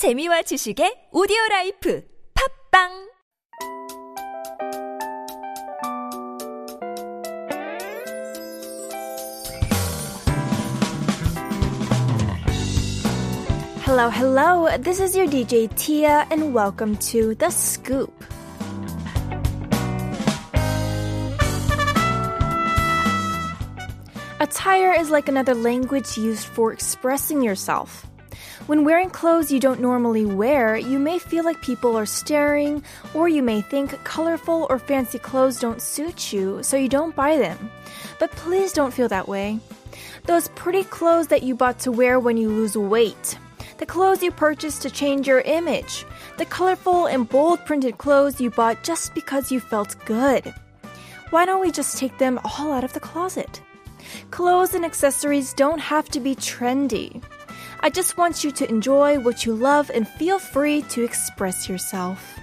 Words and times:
재미와 0.00 0.40
지식의 0.48 1.10
오디오 1.12 1.36
라이프 1.50 2.02
팝빵 2.32 2.88
Hello, 13.84 14.08
hello. 14.08 14.68
This 14.78 15.00
is 15.00 15.14
your 15.14 15.28
DJ 15.28 15.68
Tia, 15.76 16.24
and 16.30 16.54
welcome 16.54 16.96
to 17.12 17.34
The 17.34 17.50
Scoop. 17.50 18.24
Attire 24.40 24.96
is 24.98 25.10
like 25.10 25.28
another 25.28 25.54
language 25.54 26.16
used 26.16 26.46
for 26.46 26.72
expressing 26.72 27.42
yourself. 27.42 28.06
When 28.70 28.84
wearing 28.84 29.10
clothes 29.10 29.50
you 29.50 29.58
don't 29.58 29.80
normally 29.80 30.24
wear, 30.24 30.76
you 30.76 31.00
may 31.00 31.18
feel 31.18 31.42
like 31.42 31.60
people 31.60 31.96
are 31.96 32.06
staring, 32.06 32.84
or 33.14 33.28
you 33.28 33.42
may 33.42 33.62
think 33.62 34.04
colorful 34.04 34.68
or 34.70 34.78
fancy 34.78 35.18
clothes 35.18 35.58
don't 35.58 35.82
suit 35.82 36.32
you, 36.32 36.62
so 36.62 36.76
you 36.76 36.88
don't 36.88 37.16
buy 37.16 37.36
them. 37.36 37.68
But 38.20 38.30
please 38.30 38.72
don't 38.72 38.94
feel 38.94 39.08
that 39.08 39.26
way. 39.26 39.58
Those 40.26 40.46
pretty 40.54 40.84
clothes 40.84 41.26
that 41.26 41.42
you 41.42 41.56
bought 41.56 41.80
to 41.80 41.90
wear 41.90 42.20
when 42.20 42.36
you 42.36 42.48
lose 42.48 42.76
weight, 42.76 43.36
the 43.78 43.86
clothes 43.86 44.22
you 44.22 44.30
purchased 44.30 44.82
to 44.82 44.90
change 44.90 45.26
your 45.26 45.40
image, 45.40 46.06
the 46.38 46.46
colorful 46.46 47.06
and 47.06 47.28
bold 47.28 47.66
printed 47.66 47.98
clothes 47.98 48.40
you 48.40 48.50
bought 48.50 48.84
just 48.84 49.16
because 49.16 49.50
you 49.50 49.58
felt 49.58 49.96
good. 50.04 50.54
Why 51.30 51.44
don't 51.44 51.60
we 51.60 51.72
just 51.72 51.98
take 51.98 52.18
them 52.18 52.38
all 52.44 52.70
out 52.70 52.84
of 52.84 52.92
the 52.92 53.00
closet? 53.00 53.60
Clothes 54.30 54.74
and 54.74 54.84
accessories 54.84 55.54
don't 55.54 55.80
have 55.80 56.08
to 56.10 56.20
be 56.20 56.36
trendy. 56.36 57.20
I 57.82 57.88
just 57.88 58.18
want 58.18 58.44
you 58.44 58.50
to 58.50 58.68
enjoy 58.68 59.18
what 59.18 59.46
you 59.46 59.54
love 59.54 59.90
and 59.94 60.06
feel 60.06 60.38
free 60.38 60.82
to 60.90 61.02
express 61.02 61.66
yourself. 61.66 62.38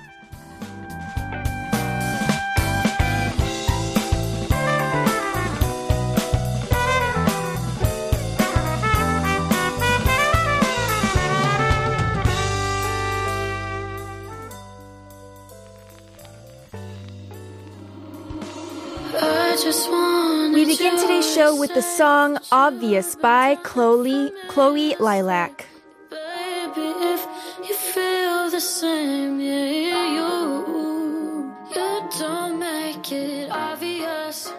With 21.56 21.74
the 21.74 21.82
song 21.82 22.38
Obvious 22.52 23.16
by 23.16 23.56
Chloe, 23.64 24.32
Chloe 24.48 24.96
Lilac. 25.00 25.66
Baby, 26.10 26.88
if 27.14 27.26
you 27.68 27.76
feel 27.76 28.50
the 28.50 28.60
same, 28.60 29.40
yeah, 29.40 30.14
you, 30.18 31.54
you 31.76 32.10
don't 32.20 32.60
make 32.60 33.12
it 33.12 33.50
obvious. 33.52 34.52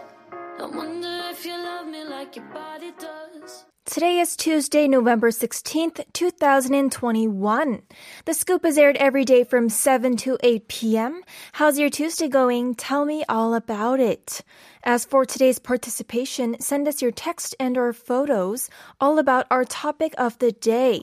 I 0.59 0.67
wonder 0.67 1.23
if 1.31 1.45
you 1.45 1.57
love 1.57 1.87
me 1.87 2.05
like 2.05 2.37
your 2.37 2.47
body 2.47 2.93
does. 2.99 3.65
Today 3.99 4.21
is 4.21 4.37
Tuesday, 4.37 4.87
November 4.87 5.33
16th, 5.33 6.05
2021. 6.13 7.83
The 8.27 8.33
scoop 8.33 8.65
is 8.65 8.79
aired 8.79 8.97
every 8.97 9.25
day 9.25 9.43
from 9.43 9.69
7 9.69 10.17
to 10.19 10.39
8 10.41 10.69
p.m. 10.69 11.23
How's 11.55 11.81
your 11.81 11.91
Tuesday 11.91 12.29
going? 12.29 12.77
Tell 12.77 13.05
me 13.05 13.25
all 13.29 13.55
about 13.55 13.99
it. 13.99 14.43
As 14.85 15.05
for 15.05 15.25
today's 15.25 15.59
participation, 15.59 16.61
send 16.61 16.87
us 16.87 17.03
your 17.03 17.11
text 17.11 17.57
and 17.59 17.77
or 17.77 17.93
photos 17.93 18.71
all 19.01 19.19
about 19.19 19.49
our 19.51 19.65
topic 19.65 20.15
of 20.17 20.39
the 20.39 20.53
day. 20.53 21.03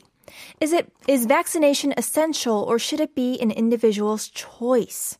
Is 0.61 0.71
it 0.71 0.89
is 1.05 1.25
vaccination 1.25 1.93
essential 1.97 2.63
or 2.63 2.79
should 2.79 3.01
it 3.01 3.13
be 3.13 3.37
an 3.41 3.51
individual's 3.51 4.29
choice? 4.29 5.17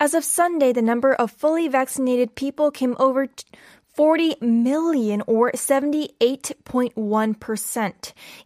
As 0.00 0.14
of 0.14 0.24
Sunday, 0.24 0.72
the 0.72 0.82
number 0.82 1.14
of 1.14 1.30
fully 1.30 1.68
vaccinated 1.68 2.36
people 2.36 2.70
came 2.70 2.96
over 2.98 3.26
40 3.98 4.38
million 4.40 5.22
or 5.26 5.50
78.1%. 5.50 7.92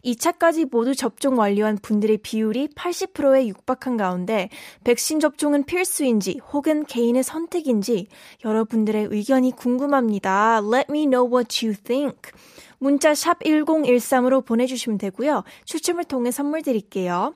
2차까지 0.03 0.67
모두 0.71 0.95
접종 0.95 1.37
완료한 1.37 1.77
분들의 1.77 2.17
비율이 2.23 2.69
80%에 2.69 3.45
육박한 3.49 3.97
가운데 3.97 4.49
백신 4.83 5.19
접종은 5.19 5.65
필수인지 5.65 6.39
혹은 6.51 6.85
개인의 6.85 7.21
선택인지 7.21 8.07
여러분들의 8.43 9.09
의견이 9.11 9.51
궁금합니다. 9.51 10.61
Let 10.63 10.87
me 10.89 11.05
know 11.05 11.31
what 11.31 11.63
you 11.63 11.77
think. 11.77 12.31
문자 12.79 13.13
샵 13.13 13.37
1013으로 13.41 14.43
보내주시면 14.43 14.97
되고요. 14.97 15.43
추첨을 15.65 16.05
통해 16.05 16.31
선물 16.31 16.63
드릴게요. 16.63 17.35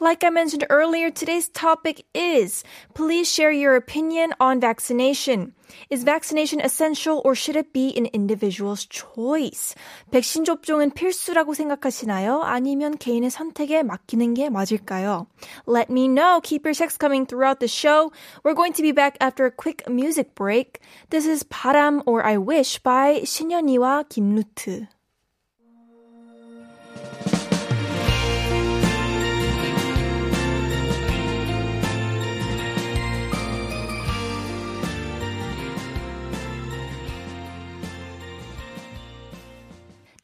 Like 0.00 0.24
I 0.24 0.30
mentioned 0.30 0.66
earlier, 0.68 1.10
today's 1.10 1.48
topic 1.48 2.04
is 2.14 2.62
please 2.94 3.30
share 3.30 3.52
your 3.52 3.76
opinion 3.76 4.34
on 4.40 4.60
vaccination. 4.60 5.52
Is 5.90 6.04
vaccination 6.04 6.60
essential 6.60 7.20
or 7.24 7.34
should 7.34 7.56
it 7.56 7.72
be 7.72 7.96
an 7.96 8.06
individual's 8.12 8.86
choice? 8.86 9.74
백신 10.12 10.44
접종은 10.44 10.90
필수라고 10.90 11.54
생각하시나요? 11.54 12.42
아니면 12.42 12.96
개인의 12.98 13.30
선택에 13.30 13.82
맡기는 13.82 14.34
게 14.34 14.48
맞을까요? 14.48 15.26
Let 15.66 15.90
me 15.90 16.08
know. 16.08 16.40
Keep 16.40 16.64
your 16.66 16.74
texts 16.74 16.98
coming 16.98 17.26
throughout 17.26 17.60
the 17.60 17.68
show. 17.68 18.12
We're 18.44 18.54
going 18.54 18.74
to 18.74 18.82
be 18.82 18.92
back 18.92 19.16
after 19.20 19.46
a 19.46 19.50
quick 19.50 19.88
music 19.88 20.34
break. 20.34 20.80
This 21.10 21.26
is 21.26 21.44
바람 21.44 22.02
or 22.06 22.24
I 22.24 22.38
wish 22.38 22.82
by 22.82 23.22
신현희와 23.22 24.04
김루트. 24.08 24.86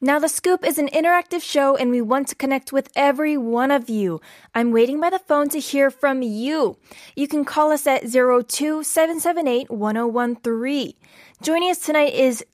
Now, 0.02 0.18
The 0.18 0.28
Scoop 0.28 0.64
is 0.64 0.78
an 0.78 0.88
interactive 0.88 1.42
show 1.42 1.76
and 1.76 1.90
we 1.90 2.00
want 2.00 2.28
to 2.28 2.34
connect 2.36 2.72
with 2.72 2.88
every 2.94 3.36
one 3.36 3.70
of 3.70 3.90
you. 3.90 4.20
I'm 4.54 4.70
waiting 4.70 5.00
by 5.00 5.10
the 5.10 5.18
phone 5.18 5.48
to 5.50 5.58
hear 5.58 5.90
from 5.90 6.22
you. 6.22 6.76
You 7.16 7.26
can 7.26 7.44
call 7.44 7.72
us 7.72 7.86
at 7.86 8.04
02-778-1013. 8.04 10.94
Joining 11.42 11.70
us 11.70 11.80
tonight 11.80 12.14
is 12.14 12.44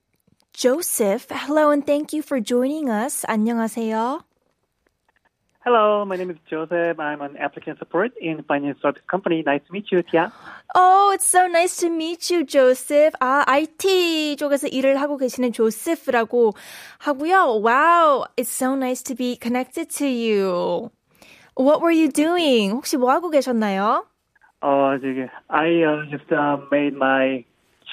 Joseph. 0.54 1.26
Hello 1.30 1.70
and 1.70 1.86
thank 1.86 2.12
you 2.12 2.22
for 2.22 2.40
joining 2.40 2.88
us. 2.88 3.24
안녕하세요. 3.28 4.27
Hello, 5.68 6.04
my 6.04 6.16
name 6.16 6.28
is 6.30 6.36
Joseph. 6.48 7.00
I'm 7.00 7.22
an 7.22 7.38
applicant 7.38 7.78
support 7.78 8.12
in 8.20 8.42
finance 8.44 8.76
service 8.82 9.00
company. 9.10 9.42
Nice 9.46 9.62
to 9.66 9.72
meet 9.72 9.86
you, 9.90 10.02
Tia. 10.02 10.30
Oh, 10.74 11.10
it's 11.14 11.24
so 11.24 11.46
nice 11.46 11.78
to 11.78 11.88
meet 11.88 12.28
you, 12.30 12.44
Joseph. 12.44 13.14
아, 13.20 13.44
IT 13.48 14.36
쪽에서 14.38 14.68
일을 14.68 15.00
하고 15.00 15.16
계시는 15.16 15.52
조세프라고 15.52 16.52
하고요. 16.98 17.62
Wow, 17.64 18.24
it's 18.36 18.50
so 18.52 18.74
nice 18.74 19.02
to 19.04 19.14
be 19.14 19.38
connected 19.40 19.88
to 19.98 20.06
you. 20.06 20.90
What 21.56 21.80
were 21.80 21.92
you 21.92 22.08
doing? 22.12 22.72
혹시 22.72 22.98
뭐 22.98 23.10
하고 23.12 23.30
계셨나요? 23.30 24.04
Uh, 24.60 24.98
저기, 25.00 25.26
I 25.48 25.82
uh, 25.84 26.04
just 26.10 26.30
uh, 26.30 26.58
made 26.70 26.92
my 26.94 27.44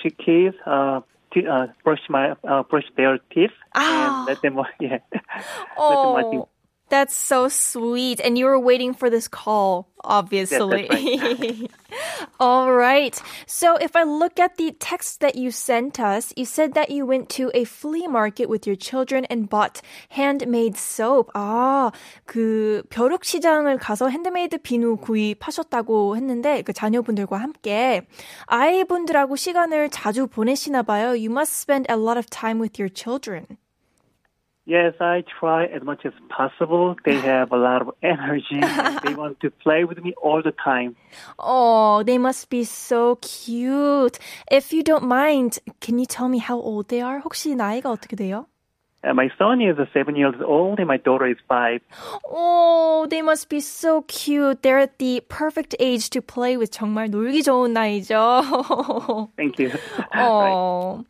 chickies 0.02 0.52
uh, 0.66 1.00
t- 1.34 1.48
uh, 1.48 1.68
brush 1.86 2.04
my 2.10 2.32
uh, 2.44 2.64
brush 2.64 2.88
their 2.98 3.20
teeth 3.34 3.52
Ah. 3.76 4.26
and 4.28 4.28
let 4.28 4.42
them 4.42 4.56
yeah. 4.80 5.00
let 5.12 5.24
them 5.24 5.72
Oh, 5.78 6.14
watching. 6.20 6.44
that's 6.92 7.16
so 7.16 7.48
sweet. 7.48 8.20
And 8.20 8.38
you 8.38 8.46
were 8.46 8.60
waiting 8.60 8.94
for 8.94 9.10
this 9.10 9.30
call, 9.30 9.88
obviously. 10.04 10.90
All 12.40 12.74
right. 12.74 13.16
So 13.48 13.78
if 13.78 13.96
I 13.96 14.04
look 14.04 14.40
at 14.40 14.58
the 14.58 14.76
text 14.78 15.22
that 15.22 15.36
you 15.36 15.52
sent 15.52 16.02
us, 16.02 16.34
you 16.36 16.44
said 16.44 16.74
that 16.74 16.92
you 16.92 17.06
went 17.06 17.30
to 17.40 17.50
a 17.54 17.64
flea 17.64 18.08
market 18.08 18.50
with 18.50 18.68
your 18.68 18.76
children 18.76 19.24
and 19.32 19.50
bought 19.50 19.82
handmade 20.10 20.76
soap. 20.76 21.32
아, 21.34 21.94
그 22.26 22.84
벼룩시장을 22.90 23.78
가서 23.78 24.10
핸드메이드 24.10 24.58
비누 24.58 24.98
구입하셨다고 24.98 26.18
했는데 26.18 26.62
그 26.62 26.74
자녀분들과 26.74 27.38
함께 27.38 28.06
아이분들하고 28.48 29.38
시간을 29.38 29.90
자주 29.92 30.28
보내시나 30.28 30.84
봐요. 30.84 31.12
You 31.12 31.32
must 31.32 31.56
spend 31.56 31.90
a 31.90 31.98
lot 31.98 32.18
of 32.18 32.28
time 32.30 32.60
with 32.60 32.82
your 32.82 32.92
children. 32.94 33.48
Yes, 34.66 34.94
I 35.02 35.24
try 35.40 35.66
as 35.66 35.82
much 35.82 36.06
as 36.06 36.14
possible. 36.30 36.96
They 37.04 37.16
have 37.16 37.52
a 37.52 37.58
lot 37.58 37.82
of 37.82 37.90
energy. 38.04 38.62
they 39.04 39.16
want 39.16 39.40
to 39.42 39.50
play 39.50 39.84
with 39.86 39.98
me 39.98 40.14
all 40.22 40.42
the 40.44 40.54
time. 40.64 40.96
Oh, 41.40 42.04
they 42.04 42.20
must 42.20 42.50
be 42.50 42.64
so 42.64 43.16
cute. 43.22 44.20
If 44.52 44.72
you 44.72 44.84
don't 44.84 45.06
mind, 45.06 45.58
can 45.82 45.98
you 45.98 46.06
tell 46.06 46.30
me 46.30 46.38
how 46.38 46.60
old 46.60 46.90
they 46.90 47.02
are? 47.02 47.22
혹시 47.22 47.56
나이가 47.56 47.90
어떻게 47.90 48.16
돼요? 48.16 48.46
Uh, 49.06 49.16
my 49.16 49.32
son 49.38 49.62
is 49.62 49.76
seven 49.94 50.16
years 50.16 50.36
old 50.46 50.78
and 50.78 50.88
my 50.88 50.98
daughter 50.98 51.26
is 51.26 51.38
five. 51.48 51.82
Oh, 52.24 53.08
they 53.10 53.24
must 53.24 53.50
be 53.50 53.60
so 53.60 54.04
cute. 54.04 54.62
They're 54.62 54.78
at 54.78 55.00
the 55.00 55.22
perfect 55.28 55.76
age 55.80 56.12
to 56.12 56.22
play 56.22 56.56
with. 56.56 56.70
정말 56.72 57.10
놀기 57.10 57.42
좋은 57.42 57.74
나이죠. 57.74 59.30
Thank 59.38 59.58
you. 59.58 59.72
Oh. 60.16 61.04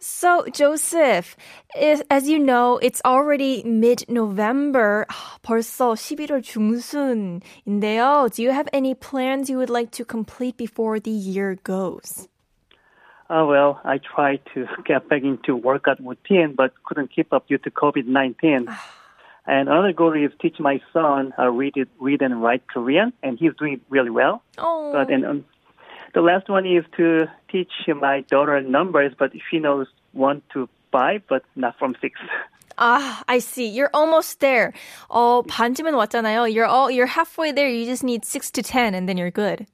So, 0.00 0.44
Joseph, 0.52 1.36
is, 1.80 2.02
as 2.10 2.28
you 2.28 2.40
know, 2.40 2.78
it's 2.82 3.00
already 3.04 3.62
mid-November. 3.64 5.06
벌써 5.44 5.94
11월 5.94 6.42
중순인데요. 6.42 8.28
Do 8.34 8.42
you 8.42 8.50
have 8.50 8.68
any 8.72 8.94
plans 8.94 9.48
you 9.48 9.58
would 9.58 9.70
like 9.70 9.92
to 9.92 10.04
complete 10.04 10.56
before 10.56 10.98
the 10.98 11.12
year 11.12 11.56
goes? 11.62 12.26
Uh, 13.30 13.44
well, 13.44 13.80
I 13.84 13.98
tried 13.98 14.40
to 14.54 14.66
get 14.84 15.08
back 15.08 15.22
into 15.22 15.56
workout 15.56 15.98
routine, 16.00 16.54
but 16.56 16.72
couldn't 16.84 17.10
keep 17.14 17.32
up 17.32 17.48
due 17.48 17.58
to 17.58 17.70
COVID-19. 17.70 18.68
and 19.46 19.68
another 19.68 19.92
goal 19.92 20.12
is 20.12 20.30
teach 20.40 20.60
my 20.60 20.80
son 20.92 21.32
uh, 21.38 21.50
read 21.50 21.76
it, 21.76 21.88
read 21.98 22.22
and 22.22 22.40
write 22.40 22.68
Korean, 22.68 23.12
and 23.22 23.38
he's 23.38 23.52
doing 23.58 23.80
really 23.90 24.10
well. 24.10 24.42
Oh. 24.58 24.92
But 24.92 25.10
and 25.10 25.24
um, 25.24 25.44
the 26.14 26.20
last 26.20 26.48
one 26.48 26.66
is 26.66 26.84
to 26.96 27.26
teach 27.50 27.72
my 27.88 28.20
daughter 28.22 28.60
numbers, 28.60 29.12
but 29.18 29.32
she 29.50 29.58
knows 29.58 29.88
one 30.12 30.42
to 30.52 30.68
five, 30.92 31.22
but 31.28 31.42
not 31.56 31.76
from 31.78 31.96
six. 32.00 32.18
Ah, 32.78 33.24
I 33.26 33.38
see. 33.38 33.66
You're 33.66 33.90
almost 33.94 34.40
there. 34.40 34.72
어, 35.08 35.42
반쯤은 35.48 35.94
왔잖아요. 35.94 36.52
You're 36.52 36.66
all, 36.66 36.90
you're 36.90 37.06
halfway 37.06 37.50
there. 37.50 37.68
You 37.68 37.86
just 37.86 38.04
need 38.04 38.24
6 38.24 38.50
to 38.52 38.62
10 38.62 38.94
and 38.94 39.08
then 39.08 39.16
you're 39.16 39.30
good. 39.30 39.66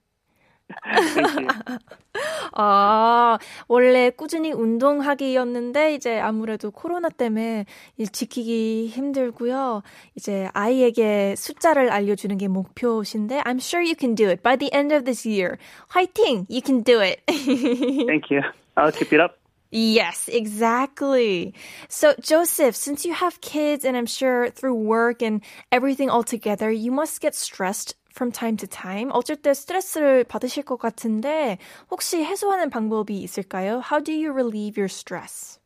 Thank 1.15 1.41
you. 1.41 1.49
아, 2.53 3.39
원래 3.69 4.11
꾸준히 4.11 4.53
운동하기였는데 4.53 5.95
이제 5.95 6.19
아무래도 6.21 6.71
코로나 6.71 7.09
때문에 7.09 7.67
이 7.97 8.07
지키기 8.07 8.89
힘들고요. 8.89 9.83
이제 10.15 10.49
아이에게 10.53 11.35
숫자를 11.37 11.91
알려주는 11.91 12.37
게 12.39 12.49
목표신데 12.49 13.41
I'm 13.43 13.59
sure 13.59 13.83
you 13.83 13.95
can 13.99 14.15
do 14.15 14.29
it 14.29 14.43
by 14.43 14.57
the 14.57 14.73
end 14.75 14.95
of 14.95 15.05
this 15.05 15.27
year. 15.27 15.57
화이팅! 15.89 16.47
You 16.49 16.61
can 16.65 16.83
do 16.83 17.01
it. 17.01 17.23
Thank 17.27 18.31
you. 18.31 18.43
I'll 18.77 18.93
keep 18.93 19.13
it 19.13 19.21
up. 19.21 19.39
Yes, 19.75 20.29
exactly. 20.29 21.55
So, 21.89 22.15
Joseph, 22.21 22.77
since 22.77 23.07
you 23.07 23.15
have 23.15 23.41
kids 23.41 23.87
and 23.87 23.97
I'm 23.97 24.05
sure 24.05 24.51
through 24.51 24.75
work 24.75 25.23
and 25.23 25.41
everything 25.71 26.11
all 26.11 26.23
together, 26.23 26.71
you 26.71 26.93
must 26.93 27.23
get 27.23 27.35
stressed 27.35 27.95
from 28.17 28.31
time 28.33 28.57
to 28.59 28.67
time. 28.67 29.11
어쩔 29.13 29.37
때 29.37 29.55
스트레스를 29.55 30.25
받으실 30.25 30.65
것 30.65 30.79
같은데 30.79 31.59
혹시 31.91 32.23
해소하는 32.25 32.71
방법이 32.71 33.17
있을까요? 33.23 33.83
How 33.91 34.03
do 34.03 34.13
you 34.13 34.33
relieve 34.33 34.77
your 34.77 34.89
stress? 34.89 35.59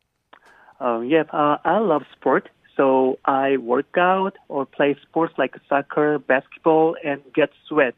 Um, 0.79 1.05
yeah, 1.05 1.23
uh, 1.33 1.57
I 1.65 1.79
love 1.79 2.03
sport. 2.15 2.49
So 2.75 3.17
I 3.25 3.57
work 3.57 3.97
out 3.97 4.37
or 4.49 4.65
play 4.65 4.95
sports 5.01 5.33
like 5.37 5.55
soccer, 5.67 6.19
basketball, 6.19 6.95
and 7.03 7.21
get 7.33 7.49
sweat. 7.67 7.95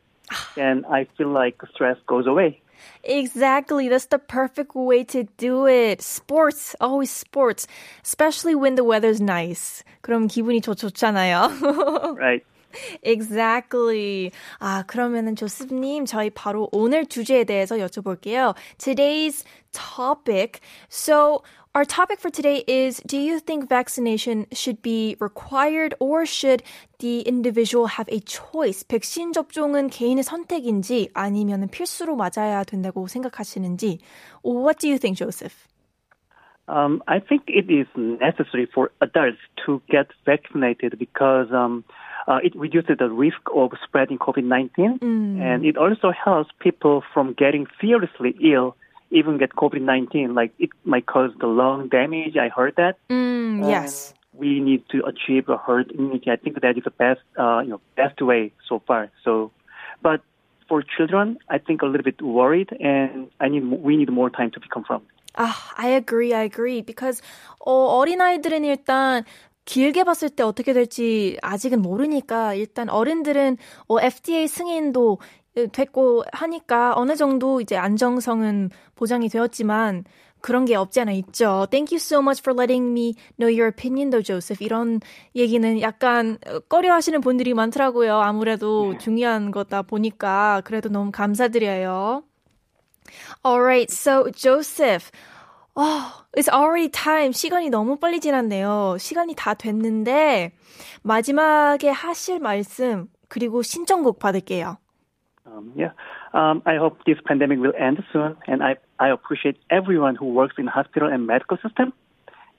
and 0.58 0.86
I 0.86 1.08
feel 1.18 1.30
like 1.30 1.62
stress 1.74 1.98
goes 2.08 2.28
away. 2.28 2.62
Exactly. 3.04 3.90
That's 3.90 4.06
the 4.06 4.20
perfect 4.20 4.76
way 4.76 5.04
to 5.06 5.24
do 5.38 5.68
it. 5.68 6.02
Sports, 6.02 6.76
always 6.80 7.12
sports, 7.12 7.68
especially 8.04 8.56
when 8.56 8.76
the 8.76 8.84
weather's 8.84 9.20
nice. 9.20 9.84
그럼 10.02 10.28
기분이 10.28 10.62
좋, 10.62 10.76
좋잖아요. 10.76 12.16
Right. 12.18 12.46
Exactly. 13.04 14.32
아, 14.60 14.84
그러면은 14.86 15.36
조스님, 15.36 16.06
저희 16.06 16.30
바로 16.30 16.70
오늘 16.72 17.06
주제에 17.06 17.44
대해서 17.44 17.78
여쭤볼게요. 17.78 18.56
Today's 18.78 19.44
topic. 19.72 20.60
So, 20.90 21.42
our 21.76 21.86
topic 21.86 22.20
for 22.20 22.32
today 22.32 22.64
is 22.68 23.02
Do 23.08 23.18
you 23.18 23.40
think 23.40 23.70
vaccination 23.70 24.46
should 24.54 24.82
be 24.82 25.16
required 25.20 25.94
or 26.00 26.26
should 26.26 26.64
the 27.00 27.24
individual 27.28 27.88
have 27.88 28.08
a 28.12 28.20
choice? 28.20 28.84
백신 28.84 29.34
접종은 29.34 29.90
개인의 29.90 30.24
선택인지 30.24 31.10
아니면 31.14 31.68
필수로 31.70 32.16
맞아야 32.16 32.64
된다고 32.64 33.08
생각하시는지. 33.08 34.00
What 34.44 34.80
do 34.80 34.90
you 34.90 34.98
think, 34.98 35.18
Joseph? 35.18 35.70
Um, 36.67 37.03
I 37.07 37.19
think 37.19 37.43
it 37.47 37.71
is 37.71 37.87
necessary 37.95 38.67
for 38.73 38.91
adults 39.01 39.39
to 39.67 39.83
get 39.91 40.07
vaccinated 40.25 40.99
because 40.99 41.53
um, 41.53 41.85
uh, 42.27 42.39
it 42.43 42.57
reduces 42.57 42.97
the 42.99 43.11
risk 43.11 43.41
of 43.55 43.73
spreading 43.85 44.19
COVID-19, 44.19 45.03
and 45.43 45.65
it 45.65 45.77
also 45.77 46.11
helps 46.11 46.51
people 46.61 47.03
from 47.13 47.35
getting 47.35 47.67
seriously 47.81 48.35
ill, 48.43 48.77
even 49.11 49.37
get 49.37 49.51
COVID-19. 49.51 50.35
Like 50.35 50.55
it 50.59 50.71
might 50.85 51.05
cause 51.05 51.33
the 51.39 51.47
lung 51.47 51.89
damage. 51.89 52.37
I 52.37 52.49
heard 52.49 52.75
that. 52.77 52.97
Mm, 53.11 53.69
yes. 53.69 54.15
We 54.33 54.59
need 54.59 54.85
to 54.91 55.05
achieve 55.05 55.49
a 55.49 55.59
herd 55.59 55.93
immunity. 55.93 56.31
I 56.31 56.37
think 56.37 56.61
that 56.61 56.79
is 56.79 56.85
the 56.85 56.91
best, 56.91 57.21
uh, 57.39 57.61
you 57.61 57.71
know, 57.71 57.81
best 57.95 58.21
way 58.23 58.53
so 58.69 58.83
far. 58.87 59.11
So, 59.23 59.53
but 60.03 60.23
for 60.67 60.83
children, 60.83 61.39
I 61.51 61.59
think 61.59 61.83
a 61.83 61.87
little 61.87 62.03
bit 62.03 62.21
worried, 62.23 62.71
and 62.81 63.29
I 63.39 63.49
need 63.49 63.65
we 63.65 63.97
need 63.97 64.11
more 64.11 64.31
time 64.31 64.51
to 64.53 64.61
be 64.61 64.67
confirmed. 64.73 65.07
아, 65.35 65.53
I 65.77 65.93
agree, 65.95 66.35
I 66.35 66.45
agree. 66.45 66.83
Because 66.83 67.23
어, 67.59 67.73
어린아이들은 67.73 68.65
일단 68.65 69.25
길게 69.65 70.05
봤을 70.05 70.29
때 70.31 70.43
어떻게 70.43 70.73
될지 70.73 71.39
아직은 71.43 71.81
모르니까 71.81 72.55
일단 72.55 72.89
어른들은 72.91 73.57
어, 73.89 74.01
FDA 74.01 74.47
승인도 74.47 75.19
됐고 75.73 76.25
하니까 76.33 76.95
어느 76.97 77.17
정도 77.17 77.61
이제 77.61 77.77
안정성은 77.77 78.71
보장이 78.97 79.29
되었지만 79.29 80.05
그런 80.41 80.67
게 80.67 80.75
없지 80.75 81.01
않아 81.01 81.13
있죠. 81.13 81.67
Thank 81.71 81.95
you 81.95 81.99
so 81.99 82.19
much 82.21 82.43
for 82.43 82.55
letting 82.55 82.91
me 82.91 83.15
know 83.39 83.49
your 83.49 83.69
opinion, 83.69 84.11
though, 84.11 84.23
Joseph. 84.23 84.63
이런 84.63 85.01
얘기는 85.35 85.81
약간 85.81 86.37
꺼려하시는 86.69 87.23
분들이 87.23 87.55
많더라고요. 87.55 88.19
아무래도 88.21 88.99
중요한 88.99 89.51
거다 89.51 89.81
보니까 89.83 90.61
그래도 90.67 90.91
너무 90.91 91.11
감사드려요. 91.13 92.25
Alright, 93.44 93.92
so 93.92 94.30
Joseph. 94.32 95.12
Oh, 95.76 96.26
it's 96.36 96.50
already 96.50 96.90
time. 96.90 97.32
시간이 97.32 97.70
너무 97.70 97.98
빨리 97.98 98.20
지났네요. 98.20 98.98
시간이 99.00 99.36
다 99.36 99.54
됐는데 99.54 100.52
마지막에 101.04 101.90
하실 101.90 102.40
말씀 102.40 103.08
그리고 103.30 103.62
신청곡 103.62 104.20
받을게요. 104.20 104.78
Um, 105.46 105.72
yeah. 105.76 105.92
Um, 106.34 106.62
I 106.66 106.76
hope 106.76 107.04
this 107.06 107.18
pandemic 107.26 107.60
will 107.60 107.74
end 107.78 108.04
soon, 108.14 108.36
and 108.46 108.62
I, 108.62 108.76
I 109.00 109.10
appreciate 109.10 109.58
everyone 109.72 110.16
who 110.16 110.28
works 110.28 110.56
in 110.60 110.68
hospital 110.68 111.10
and 111.10 111.26
medical 111.26 111.58
system. 111.58 111.92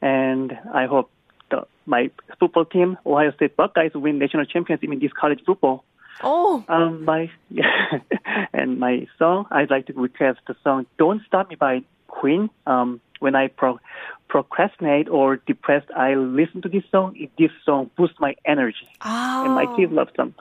And 0.03 0.59
I 0.75 0.87
hope 0.87 1.11
the, 1.51 1.67
my 1.87 2.11
football 2.41 2.65
team, 2.65 2.99
Ohio 3.07 3.33
State 3.33 3.57
Buckeyes, 3.57 3.93
win 3.95 4.19
national 4.19 4.47
championship 4.47 4.91
in 4.91 4.99
this 4.99 5.13
college 5.13 5.41
football. 5.47 5.85
Oh, 6.24 6.64
Um, 6.68 7.06
my 7.06 7.30
and 8.54 8.80
my 8.80 9.08
song, 9.20 9.46
I'd 9.52 9.70
like 9.70 9.88
to 9.88 9.94
request 9.94 10.40
the 10.48 10.56
song 10.64 10.86
"Don't 10.98 11.22
Stop 11.28 11.50
Me" 11.50 11.56
by 11.56 11.84
Queen. 12.08 12.50
Um, 12.66 13.02
when 13.20 13.36
I 13.36 13.48
pro- 13.48 13.80
procrastinate 14.28 15.08
or 15.10 15.38
depressed, 15.38 15.90
I 15.96 16.16
listen 16.16 16.62
to 16.64 16.70
this 16.70 16.84
song. 16.92 17.16
This 17.38 17.52
song 17.64 17.92
boosts 17.98 18.20
my 18.20 18.36
energy, 18.46 18.88
and 19.02 19.54
my 19.54 19.66
kids 19.76 19.92
love 19.92 20.10
them. 20.18 20.34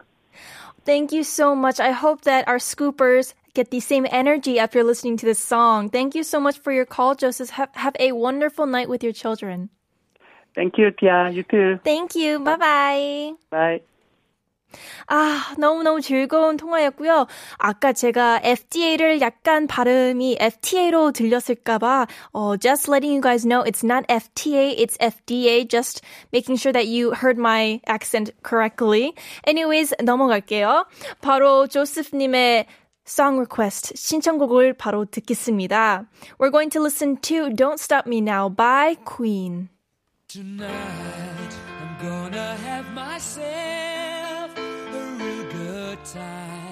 Thank 0.84 1.12
you 1.12 1.24
so 1.24 1.54
much. 1.54 1.80
I 1.80 1.92
hope 1.92 2.22
that 2.22 2.46
our 2.46 2.58
scoopers 2.58 3.34
get 3.54 3.70
the 3.70 3.80
same 3.80 4.06
energy 4.10 4.58
after 4.58 4.84
listening 4.84 5.16
to 5.18 5.26
this 5.26 5.38
song. 5.38 5.88
Thank 5.88 6.14
you 6.14 6.22
so 6.22 6.40
much 6.40 6.58
for 6.58 6.72
your 6.72 6.84
call, 6.84 7.14
Joseph. 7.14 7.50
Have, 7.50 7.70
have 7.74 7.96
a 7.98 8.12
wonderful 8.12 8.66
night 8.66 8.88
with 8.88 9.02
your 9.02 9.12
children. 9.12 9.70
Thank 10.54 10.78
you, 10.78 10.90
Tia. 10.90 11.30
You 11.30 11.42
too. 11.42 11.80
Thank 11.82 12.14
you. 12.14 12.38
Bye 12.40 12.56
bye 12.56 13.32
bye. 13.50 13.80
아, 15.06 15.54
너무너무 15.58 16.00
즐거운 16.00 16.56
통화였고요. 16.56 17.26
아까 17.58 17.92
제가 17.92 18.40
FDA를 18.42 19.20
약간 19.20 19.66
발음이 19.66 20.36
FTA로 20.40 21.12
들렸을까봐, 21.12 22.06
어, 22.32 22.56
just 22.56 22.90
letting 22.90 23.14
you 23.14 23.20
guys 23.20 23.46
know 23.46 23.62
it's 23.64 23.84
not 23.84 24.06
FTA, 24.08 24.74
it's 24.78 24.96
FDA. 24.98 25.68
Just 25.68 26.02
making 26.32 26.56
sure 26.56 26.72
that 26.72 26.86
you 26.86 27.12
heard 27.12 27.38
my 27.38 27.80
accent 27.86 28.32
correctly. 28.42 29.14
Anyways, 29.46 29.94
넘어갈게요. 30.02 30.86
바로 31.20 31.66
조스프님의 31.66 32.66
song 33.06 33.38
request 33.38 33.96
신청곡을 33.96 34.74
바로 34.74 35.04
듣겠습니다. 35.04 36.06
We're 36.38 36.50
going 36.50 36.70
to 36.70 36.80
listen 36.80 37.16
to 37.22 37.50
Don't 37.50 37.78
Stop 37.78 38.06
Me 38.06 38.20
Now 38.20 38.48
by 38.48 38.96
Queen. 39.04 39.68
Tonight 40.28 41.54
I'm 41.80 41.98
gonna 42.00 42.56
have 42.56 42.90
myself 42.92 44.03
time. 46.04 46.63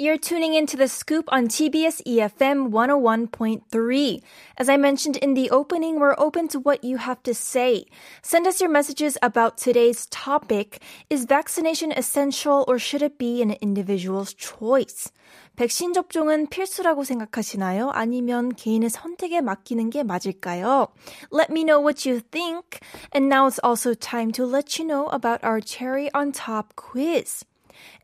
You're 0.00 0.18
tuning 0.18 0.52
into 0.52 0.76
the 0.76 0.88
scoop 0.88 1.24
on 1.28 1.48
TBS 1.48 2.04
EFM 2.04 2.68
101.3. 2.68 4.20
As 4.58 4.68
I 4.68 4.76
mentioned 4.76 5.16
in 5.16 5.32
the 5.32 5.48
opening, 5.48 5.98
we're 5.98 6.14
open 6.18 6.48
to 6.48 6.60
what 6.60 6.84
you 6.84 6.98
have 6.98 7.22
to 7.22 7.32
say. 7.32 7.86
Send 8.20 8.46
us 8.46 8.60
your 8.60 8.68
messages 8.68 9.16
about 9.22 9.56
today's 9.56 10.04
topic. 10.12 10.82
Is 11.08 11.24
vaccination 11.24 11.92
essential 11.92 12.66
or 12.68 12.78
should 12.78 13.00
it 13.00 13.16
be 13.16 13.40
an 13.40 13.56
individual's 13.62 14.34
choice? 14.34 15.10
백신 15.56 15.94
접종은 15.94 16.48
필수라고 16.48 17.02
생각하시나요? 17.04 17.90
아니면 17.94 18.54
개인의 18.54 18.90
선택에 18.90 19.40
맡기는 19.40 19.88
게 19.88 20.02
맞을까요? 20.02 20.88
Let 21.32 21.48
me 21.48 21.64
know 21.64 21.80
what 21.80 22.04
you 22.04 22.20
think. 22.20 22.80
And 23.12 23.30
now 23.30 23.46
it's 23.46 23.58
also 23.64 23.94
time 23.94 24.30
to 24.32 24.44
let 24.44 24.78
you 24.78 24.84
know 24.84 25.08
about 25.08 25.42
our 25.42 25.60
cherry 25.60 26.10
on 26.12 26.32
top 26.32 26.76
quiz. 26.76 27.46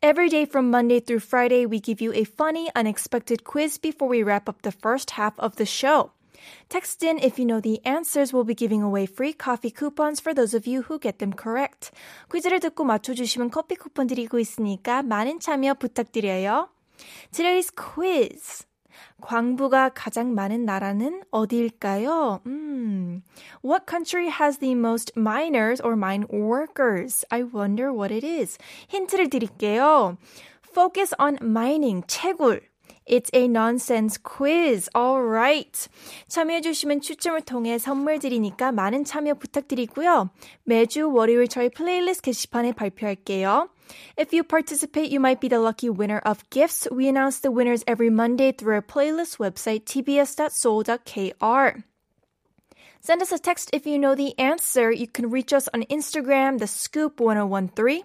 Every 0.03 0.29
day 0.29 0.45
from 0.45 0.71
Monday 0.71 0.99
through 0.99 1.21
Friday, 1.21 1.65
we 1.65 1.79
give 1.79 2.01
you 2.01 2.13
a 2.13 2.25
funny, 2.25 2.69
unexpected 2.75 3.45
quiz 3.45 3.79
before 3.79 4.09
we 4.09 4.23
wrap 4.23 4.49
up 4.49 4.63
the 4.63 4.73
first 4.73 5.13
half 5.13 5.39
of 5.39 5.57
the 5.57 5.67
show. 5.67 6.11
Text 6.69 7.03
in 7.03 7.19
if 7.19 7.39
you 7.39 7.47
know 7.47 7.61
the 7.61 7.81
answers. 7.87 8.33
We'll 8.33 8.45
be 8.45 8.55
giving 8.55 8.83
away 8.83 9.07
free 9.07 9.33
coffee 9.33 9.71
coupons 9.71 10.19
for 10.19 10.35
those 10.35 10.55
of 10.55 10.67
you 10.67 10.83
who 10.83 10.99
get 10.99 11.19
them 11.19 11.33
correct. 11.33 11.93
퀴즈를 12.31 12.59
듣고 12.59 12.85
맞춰주시면 12.85 13.51
커피 13.51 13.77
쿠폰 13.77 14.09
드리고 14.09 14.39
있으니까 14.39 15.03
많은 15.03 15.39
참여 15.39 15.75
부탁드려요. 15.75 16.69
Today's 17.31 17.71
quiz. 17.71 18.67
광부가 19.22 19.90
가장 19.94 20.34
많은 20.36 20.66
나라는 20.66 21.24
어디일까요? 21.32 22.42
음, 22.46 23.22
what 23.64 23.86
country 23.88 24.30
has 24.30 24.60
the 24.60 24.74
most 24.74 25.14
miners 25.18 25.82
or 25.82 25.96
mine 25.96 26.26
workers? 26.32 27.26
I 27.30 27.44
wonder 27.44 27.92
what 27.92 28.14
it 28.14 28.26
is. 28.26 28.58
힌트를 28.90 29.30
드릴게요. 29.30 30.18
Focus 30.72 31.16
on 31.20 31.38
mining, 31.42 32.06
채굴. 32.08 32.62
It's 33.08 33.34
a 33.34 33.46
nonsense 33.46 34.20
quiz. 34.22 34.90
Alright. 34.96 35.88
참여해주시면 36.28 37.02
추첨을 37.02 37.42
통해 37.42 37.78
선물 37.78 38.20
드리니까 38.20 38.72
많은 38.72 39.06
참여 39.06 39.36
부탁드리고요. 39.36 40.30
매주 40.66 41.10
월요일 41.12 41.48
저희 41.48 41.70
플레이리스트 41.70 42.24
게시판에 42.24 42.74
발표할게요. 42.74 43.70
If 44.16 44.34
you 44.34 44.44
participate, 44.44 45.12
you 45.12 45.20
might 45.20 45.42
be 45.42 45.48
the 45.48 45.60
lucky 45.60 45.90
winner 45.90 46.20
of 46.20 46.50
gifts. 46.50 46.88
We 46.92 47.08
announce 47.08 47.40
the 47.40 47.52
winners 47.52 47.84
every 47.88 48.10
Monday 48.10 48.52
through 48.52 48.76
our 48.76 48.82
playlist 48.82 49.38
website, 49.38 49.86
tbs.seoul.kr. 49.86 51.84
Send 53.00 53.22
us 53.22 53.32
a 53.32 53.40
text 53.40 53.70
if 53.72 53.86
you 53.86 53.98
know 53.98 54.16
the 54.16 54.38
answer. 54.38 54.92
You 54.92 55.08
can 55.08 55.30
reach 55.30 55.54
us 55.54 55.70
on 55.74 55.84
Instagram, 55.84 56.60
the 56.60 56.68
scoop 56.68 57.20
1013. 57.20 58.04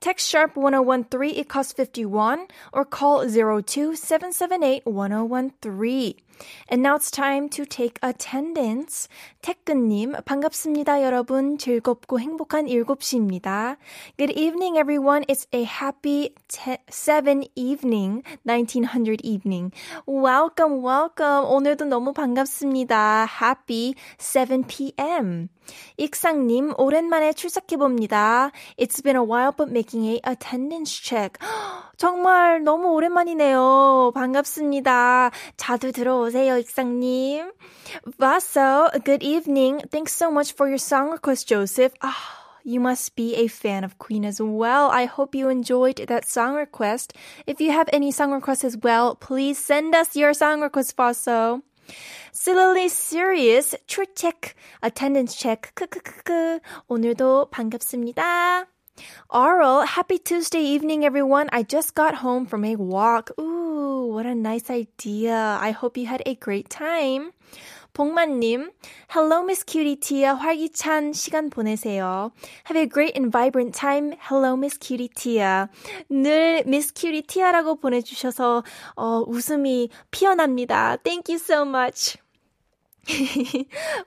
Text 0.00 0.28
sharp 0.28 0.56
1013, 0.56 1.34
it 1.34 1.48
costs 1.48 1.72
51, 1.72 2.46
or 2.72 2.84
call 2.84 3.28
02 3.28 3.96
778 3.96 4.86
1013. 4.86 6.14
And 6.67 6.81
now 6.81 6.95
it's 6.95 7.11
time 7.11 7.47
to 7.49 7.65
take 7.65 7.99
attendance. 8.03 9.07
태근님, 9.41 10.13
반갑습니다, 10.25 11.01
여러분. 11.03 11.57
즐겁고 11.57 12.19
행복한 12.19 12.65
7시입니다. 12.65 13.77
Good 14.17 14.37
evening, 14.37 14.77
everyone. 14.77 15.23
It's 15.27 15.47
a 15.53 15.63
happy 15.63 16.33
7 16.89 17.43
evening, 17.55 18.23
1900 18.45 19.21
evening. 19.23 19.71
Welcome, 20.07 20.83
welcome. 20.83 21.45
오늘도 21.45 21.85
너무 21.85 22.13
반갑습니다. 22.13 23.27
Happy 23.41 23.95
7 24.17 24.63
p.m. 24.67 25.49
익상님, 25.97 26.73
오랜만에 26.77 27.33
출석해봅니다. 27.33 28.51
It's 28.77 29.01
been 29.01 29.15
a 29.15 29.23
while, 29.23 29.53
but 29.55 29.69
making 29.71 30.05
a 30.05 30.21
attendance 30.27 30.91
check. 30.91 31.39
정말 31.97 32.63
너무 32.63 32.91
오랜만이네요. 32.93 34.11
반갑습니다. 34.13 35.31
자주 35.57 35.91
들어오세요, 35.91 36.57
익상님. 36.57 37.51
Vaso, 38.17 38.89
good 39.05 39.23
evening. 39.23 39.81
Thanks 39.91 40.13
so 40.13 40.29
much 40.31 40.53
for 40.53 40.67
your 40.67 40.79
song 40.79 41.11
request, 41.11 41.47
Joseph. 41.47 41.93
Ah, 42.01 42.15
you 42.65 42.79
must 42.79 43.15
be 43.15 43.35
a 43.35 43.47
fan 43.47 43.83
of 43.83 43.99
Queen 43.99 44.25
as 44.25 44.41
well. 44.41 44.89
I 44.89 45.05
hope 45.05 45.35
you 45.35 45.49
enjoyed 45.49 46.05
that 46.07 46.27
song 46.27 46.55
request. 46.55 47.13
If 47.45 47.61
you 47.61 47.71
have 47.71 47.89
any 47.93 48.11
song 48.11 48.31
requests 48.31 48.63
as 48.63 48.77
well, 48.77 49.15
please 49.15 49.57
send 49.57 49.93
us 49.93 50.15
your 50.15 50.33
song 50.33 50.61
request, 50.61 50.95
Vaso. 50.95 51.61
Silly 52.31 52.89
serious, 52.89 53.75
true 53.87 54.05
check, 54.15 54.55
attendance 54.81 55.35
check, 55.35 55.71
크크크크. 55.75 56.59
오늘도 56.87 57.49
반갑습니다. 57.51 58.65
Aural, 59.29 59.85
happy 59.85 60.19
Tuesday 60.19 60.61
evening, 60.61 61.03
everyone. 61.03 61.49
I 61.51 61.63
just 61.63 61.95
got 61.95 62.15
home 62.21 62.45
from 62.45 62.63
a 62.63 62.75
walk. 62.75 63.31
Ooh, 63.39 64.07
what 64.13 64.25
a 64.25 64.35
nice 64.35 64.69
idea. 64.69 65.57
I 65.59 65.71
hope 65.71 65.97
you 65.97 66.05
had 66.05 66.21
a 66.25 66.35
great 66.35 66.69
time. 66.69 67.31
복만님, 67.98 68.70
hello 69.12 69.42
Miss 69.42 69.66
Cutie 69.66 69.98
Tia. 69.98 70.36
활기찬 70.36 71.12
시간 71.12 71.50
보내세요. 71.50 72.30
Have 72.68 72.78
a 72.78 72.86
great 72.88 73.16
and 73.16 73.32
vibrant 73.32 73.74
time. 73.74 74.14
Hello 74.20 74.54
Miss 74.54 74.78
Cutie 74.78 75.08
Tia. 75.08 75.66
늘 76.08 76.62
Miss 76.64 76.94
Cutie 76.94 77.22
Tia라고 77.22 77.80
보내주셔서 77.80 78.62
어, 78.94 79.24
웃음이 79.26 79.90
피어납니다. 80.12 80.98
Thank 81.02 81.34
you 81.34 81.40
so 81.42 81.62
much. 81.62 82.16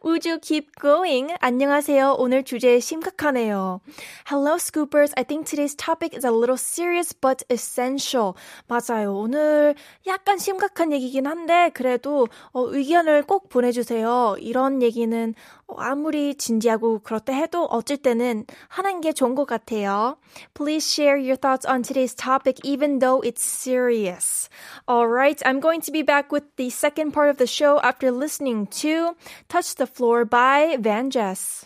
우주 0.01 0.39
keep 0.41 0.72
going. 0.79 1.34
안녕하세요. 1.39 2.15
오늘 2.20 2.43
주제 2.43 2.79
심각하네요. 2.79 3.81
Hello, 4.29 4.55
scoopers. 4.58 5.12
I 5.17 5.24
think 5.24 5.48
today's 5.48 5.75
topic 5.75 6.15
is 6.15 6.25
a 6.25 6.31
little 6.31 6.58
serious 6.58 7.13
but 7.13 7.43
essential. 7.50 8.34
맞아요. 8.67 9.15
오늘 9.17 9.75
약간 10.05 10.38
심각한 10.38 10.91
얘기긴 10.91 11.25
한데 11.25 11.72
그래도 11.74 12.27
어, 12.53 12.63
의견을 12.67 13.24
꼭 13.24 13.50
보내주세요. 13.50 14.36
이런 14.39 14.84
얘기는 14.84 15.34
아무리 15.78 16.36
진지하고 16.36 17.00
그렇다 17.00 17.34
해도 17.34 17.66
어쩔 17.66 17.98
때는 17.98 18.46
하는 18.68 19.01
게 19.01 19.13
좋은 19.13 19.36
것 19.36 19.46
같아요. 19.46 20.18
Please 20.54 20.86
share 20.86 21.18
your 21.18 21.36
thoughts 21.36 21.66
on 21.66 21.82
today's 21.84 22.16
topic 22.16 22.60
even 22.63 23.00
though 23.00 23.22
it's 23.22 23.44
serious. 23.44 24.50
Alright, 24.90 25.42
I'm 25.46 25.60
going 25.60 25.82
to 25.82 25.92
be 25.92 26.01
back 26.01 26.32
with 26.32 26.44
the 26.58 26.70
second 26.70 27.12
part 27.12 27.30
of 27.30 27.38
the 27.38 27.48
show 27.48 27.80
after 27.82 28.12
listening 28.12 28.68
to 28.82 29.16
Touch 29.48 29.75
the 29.75 29.88
Floor 29.88 30.25
by 30.25 30.78
VanJess. 30.78 31.66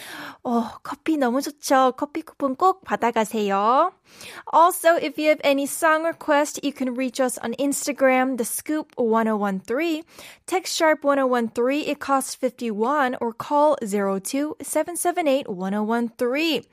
어, 0.43 0.65
커피 0.83 1.15
너무 1.15 1.41
좋죠? 1.41 1.93
커피 1.95 2.23
쿠폰 2.23 2.57
꼭 2.57 2.83
받아가세요. 2.83 3.93
Also, 4.51 4.95
if 4.97 5.17
you 5.17 5.29
have 5.29 5.41
any 5.43 5.65
song 5.65 6.03
request, 6.03 6.59
you 6.63 6.71
can 6.71 6.93
reach 6.93 7.19
us 7.19 7.37
on 7.39 7.53
Instagram, 7.55 8.37
the 8.37 8.45
scoop 8.45 8.91
1013, 8.97 10.03
text 10.45 10.75
sharp 10.75 11.03
1013, 11.03 11.89
it 11.89 11.99
costs 11.99 12.32
51, 12.32 13.16
or 13.20 13.32
call 13.34 13.76
02 13.84 14.56
778 14.62 15.48
1013. 15.48 16.64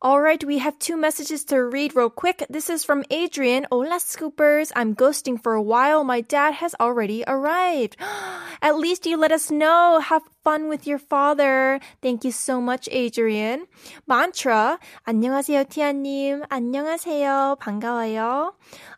All 0.00 0.20
right, 0.20 0.44
we 0.44 0.58
have 0.58 0.78
two 0.78 0.96
messages 0.96 1.44
to 1.46 1.64
read 1.64 1.96
real 1.96 2.10
quick. 2.10 2.46
This 2.48 2.70
is 2.70 2.84
from 2.84 3.02
Adrian. 3.10 3.66
Hola, 3.72 3.98
scoopers. 3.98 4.70
I'm 4.76 4.94
ghosting 4.94 5.42
for 5.42 5.54
a 5.54 5.62
while. 5.62 6.04
My 6.04 6.20
dad 6.20 6.54
has 6.54 6.76
already 6.78 7.24
arrived. 7.26 7.96
At 8.62 8.78
least 8.78 9.06
you 9.06 9.16
let 9.16 9.32
us 9.32 9.50
know. 9.50 9.98
Have 9.98 10.22
fun 10.44 10.68
with 10.68 10.86
your 10.86 10.98
father. 10.98 11.80
Thank 12.00 12.24
you 12.24 12.30
so 12.30 12.60
much, 12.60 12.88
Adrian. 12.92 13.66
Mantra. 14.06 14.78
안녕하세요, 15.08 15.64
티아님. 15.64 16.44
안녕하세요. 16.48 17.56
반가워요. 17.58 18.52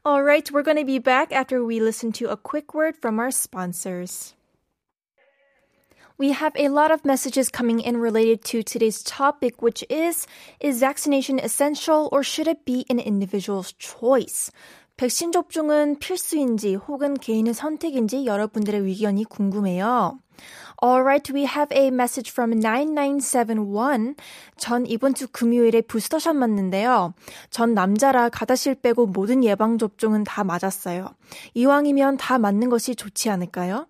All 0.04 0.22
right, 0.22 0.50
we're 0.52 0.62
going 0.62 0.76
to 0.76 0.84
be 0.84 0.98
back 0.98 1.32
after 1.32 1.64
we 1.64 1.80
listen 1.80 2.12
to 2.12 2.28
a 2.28 2.36
quick 2.36 2.74
word 2.74 2.96
from 3.00 3.18
our 3.18 3.30
sponsors. 3.30 4.34
We 6.23 6.31
have 6.31 6.55
a 6.55 6.69
lot 6.69 6.89
of 6.89 7.03
messages 7.03 7.49
coming 7.49 7.81
in 7.81 7.97
related 7.97 8.45
to 8.45 8.63
today's 8.63 9.03
topic, 9.03 9.61
which 9.61 9.83
is 9.89 10.25
Is 10.61 10.79
vaccination 10.79 11.37
essential 11.37 12.07
or 12.13 12.23
should 12.23 12.47
it 12.47 12.63
be 12.63 12.85
an 12.89 12.97
individual's 12.97 13.73
choice? 13.77 14.49
백신 14.95 15.33
접종은 15.33 15.99
필수인지 15.99 16.75
혹은 16.75 17.15
개인의 17.15 17.53
선택인지 17.53 18.25
여러분들의 18.25 18.79
의견이 18.79 19.25
궁금해요. 19.25 20.17
Alright, 20.81 21.33
we 21.33 21.43
have 21.43 21.75
a 21.77 21.87
message 21.87 22.31
from 22.31 22.57
9971. 22.57 24.15
전 24.55 24.85
이번 24.85 25.15
주 25.15 25.27
금요일에 25.27 25.81
부스터샷 25.81 26.37
맞는데요. 26.37 27.13
전 27.49 27.73
남자라 27.73 28.29
가다실 28.29 28.75
빼고 28.75 29.07
모든 29.07 29.43
예방접종은 29.43 30.23
다 30.23 30.45
맞았어요. 30.45 31.09
이왕이면 31.53 32.15
다 32.15 32.37
맞는 32.37 32.69
것이 32.69 32.95
좋지 32.95 33.29
않을까요? 33.29 33.87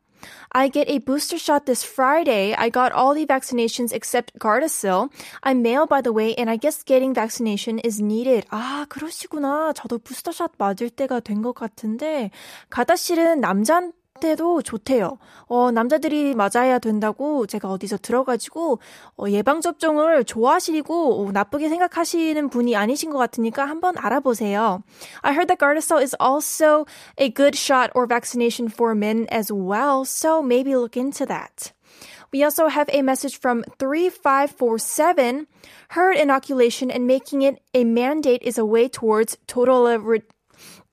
I 0.52 0.68
get 0.70 0.88
a 0.90 1.00
booster 1.00 1.38
shot 1.38 1.66
this 1.66 1.84
Friday. 1.84 2.54
I 2.56 2.70
got 2.70 2.92
all 2.92 3.14
the 3.14 3.26
vaccinations 3.26 3.92
except 3.92 4.38
Gardasil. 4.40 5.10
I'm 5.44 5.62
male, 5.62 5.86
by 5.86 6.02
the 6.02 6.14
way, 6.14 6.36
and 6.36 6.50
I 6.50 6.58
guess 6.58 6.84
getting 6.84 7.14
vaccination 7.14 7.80
is 7.80 8.02
needed. 8.02 8.46
아, 8.50 8.86
그러시구나. 8.90 9.74
저도 9.74 10.00
부스터샷 10.00 10.52
맞을 10.58 10.90
때가 10.90 11.20
된 11.20 11.42
것 11.42 11.54
같은데, 11.54 12.32
가다실은 12.70 13.42
남자 13.42 13.82
때도 14.19 14.63
좋대요. 14.63 15.19
어, 15.47 15.71
남자들이 15.71 16.35
맞아야 16.35 16.79
된다고 16.79 17.47
제가 17.47 17.71
어디서 17.71 17.99
들어가지고 17.99 18.79
어, 19.17 19.25
예방접종을 19.29 20.25
좋아하시고 20.25 21.23
어, 21.23 21.33
나쁘게 21.33 21.69
생각하시는 21.69 22.49
분이 22.49 22.77
아니신 22.77 23.11
것 23.11 23.19
같으니까 23.19 23.65
한번 23.65 23.97
알아보세요. 23.97 24.83
I 25.23 25.33
heard 25.33 25.49
that 25.49 25.59
Gardasil 25.59 26.03
is 26.03 26.17
also 26.21 26.85
a 27.19 27.33
good 27.33 27.57
shot 27.57 27.91
or 27.95 28.07
vaccination 28.07 28.69
for 28.69 28.95
men 28.95 29.27
as 29.31 29.53
well, 29.53 30.05
so 30.05 30.43
maybe 30.43 30.75
look 30.75 30.97
into 30.97 31.25
that. 31.27 31.73
We 32.31 32.45
also 32.45 32.69
have 32.69 32.91
a 32.93 33.01
message 33.01 33.41
from 33.41 33.65
3547. 33.79 35.47
Herd 35.89 36.17
inoculation 36.19 36.91
and 36.91 37.07
making 37.07 37.41
it 37.41 37.63
a 37.73 37.85
mandate 37.85 38.43
is 38.43 38.59
a 38.59 38.67
way 38.67 38.89
towards 38.89 39.39
total 39.47 39.87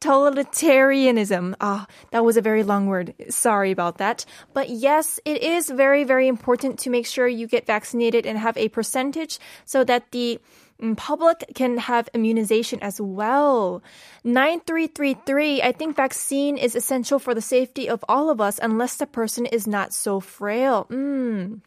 totalitarianism. 0.00 1.54
Ah, 1.60 1.86
that 2.10 2.24
was 2.24 2.36
a 2.36 2.42
very 2.42 2.62
long 2.62 2.86
word. 2.86 3.14
Sorry 3.28 3.70
about 3.70 3.98
that. 3.98 4.24
But 4.54 4.70
yes, 4.70 5.20
it 5.24 5.42
is 5.42 5.68
very, 5.68 6.04
very 6.04 6.28
important 6.28 6.78
to 6.80 6.90
make 6.90 7.06
sure 7.06 7.28
you 7.28 7.46
get 7.46 7.66
vaccinated 7.66 8.26
and 8.26 8.38
have 8.38 8.56
a 8.56 8.68
percentage 8.68 9.38
so 9.64 9.84
that 9.84 10.10
the 10.10 10.40
mm, 10.80 10.96
public 10.96 11.44
can 11.54 11.78
have 11.78 12.08
immunization 12.14 12.80
as 12.80 13.00
well. 13.00 13.82
9333, 14.24 15.62
I 15.62 15.72
think 15.72 15.96
vaccine 15.96 16.56
is 16.56 16.74
essential 16.74 17.18
for 17.18 17.34
the 17.34 17.42
safety 17.42 17.88
of 17.88 18.04
all 18.08 18.30
of 18.30 18.40
us 18.40 18.58
unless 18.62 18.96
the 18.96 19.06
person 19.06 19.46
is 19.46 19.66
not 19.66 19.92
so 19.92 20.20
frail. 20.20 20.86
Mm. 20.90 21.60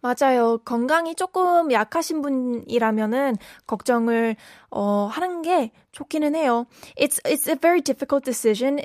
맞아요. 0.00 0.58
건강이 0.64 1.14
조금 1.14 1.70
약하신 1.72 2.22
분이라면은 2.22 3.36
걱정을 3.66 4.36
어 4.70 5.08
하는 5.10 5.42
게 5.42 5.72
좋기는 5.92 6.34
해요. 6.34 6.66
It's 6.96 7.20
it's 7.24 7.48
a 7.48 7.56
very 7.56 7.80
difficult 7.80 8.24
decision. 8.24 8.78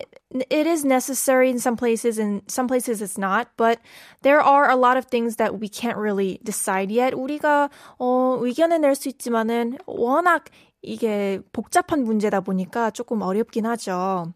It 0.51 0.67
is 0.67 0.85
necessary 0.85 1.49
in 1.49 1.57
some 1.57 1.77
places 1.77 2.19
and 2.19 2.43
some 2.47 2.67
places 2.67 3.01
it's 3.01 3.17
not, 3.17 3.47
but 3.57 3.79
there 4.21 4.41
are 4.41 4.69
a 4.69 4.75
lot 4.75 4.97
of 4.97 5.07
things 5.07 5.37
that 5.37 5.59
we 5.59 5.69
can't 5.69 5.97
really 5.97 6.39
decide 6.43 6.91
yet. 6.91 7.15
우리가 7.15 7.69
어 7.99 8.37
의견을 8.41 8.81
낼 8.81 8.95
수 8.95 9.07
있지만은 9.09 9.77
워낙 9.85 10.45
이게 10.81 11.39
복잡한 11.53 12.03
문제다 12.03 12.41
보니까 12.41 12.91
조금 12.91 13.21
어렵긴 13.21 13.65
하죠. 13.65 14.33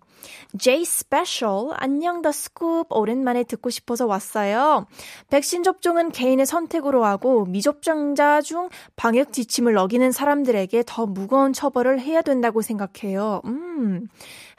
J 0.58 0.82
Special, 0.82 1.70
안녕 1.76 2.22
더 2.22 2.30
스쿱 2.30 2.88
오랜만에 2.90 3.44
듣고 3.44 3.70
싶어서 3.70 4.06
왔어요. 4.06 4.86
백신 5.30 5.64
접종은 5.64 6.12
개인의 6.12 6.46
선택으로 6.46 7.06
하고 7.06 7.46
미접종자 7.46 8.42
중 8.42 8.70
방역 8.96 9.32
지침을 9.32 9.78
어기는 9.78 10.12
사람들에게 10.12 10.84
더 10.86 11.06
무거운 11.06 11.54
처벌을 11.54 12.00
해야 12.02 12.22
된다고 12.22 12.62
생각해요. 12.62 13.42
음. 13.46 14.08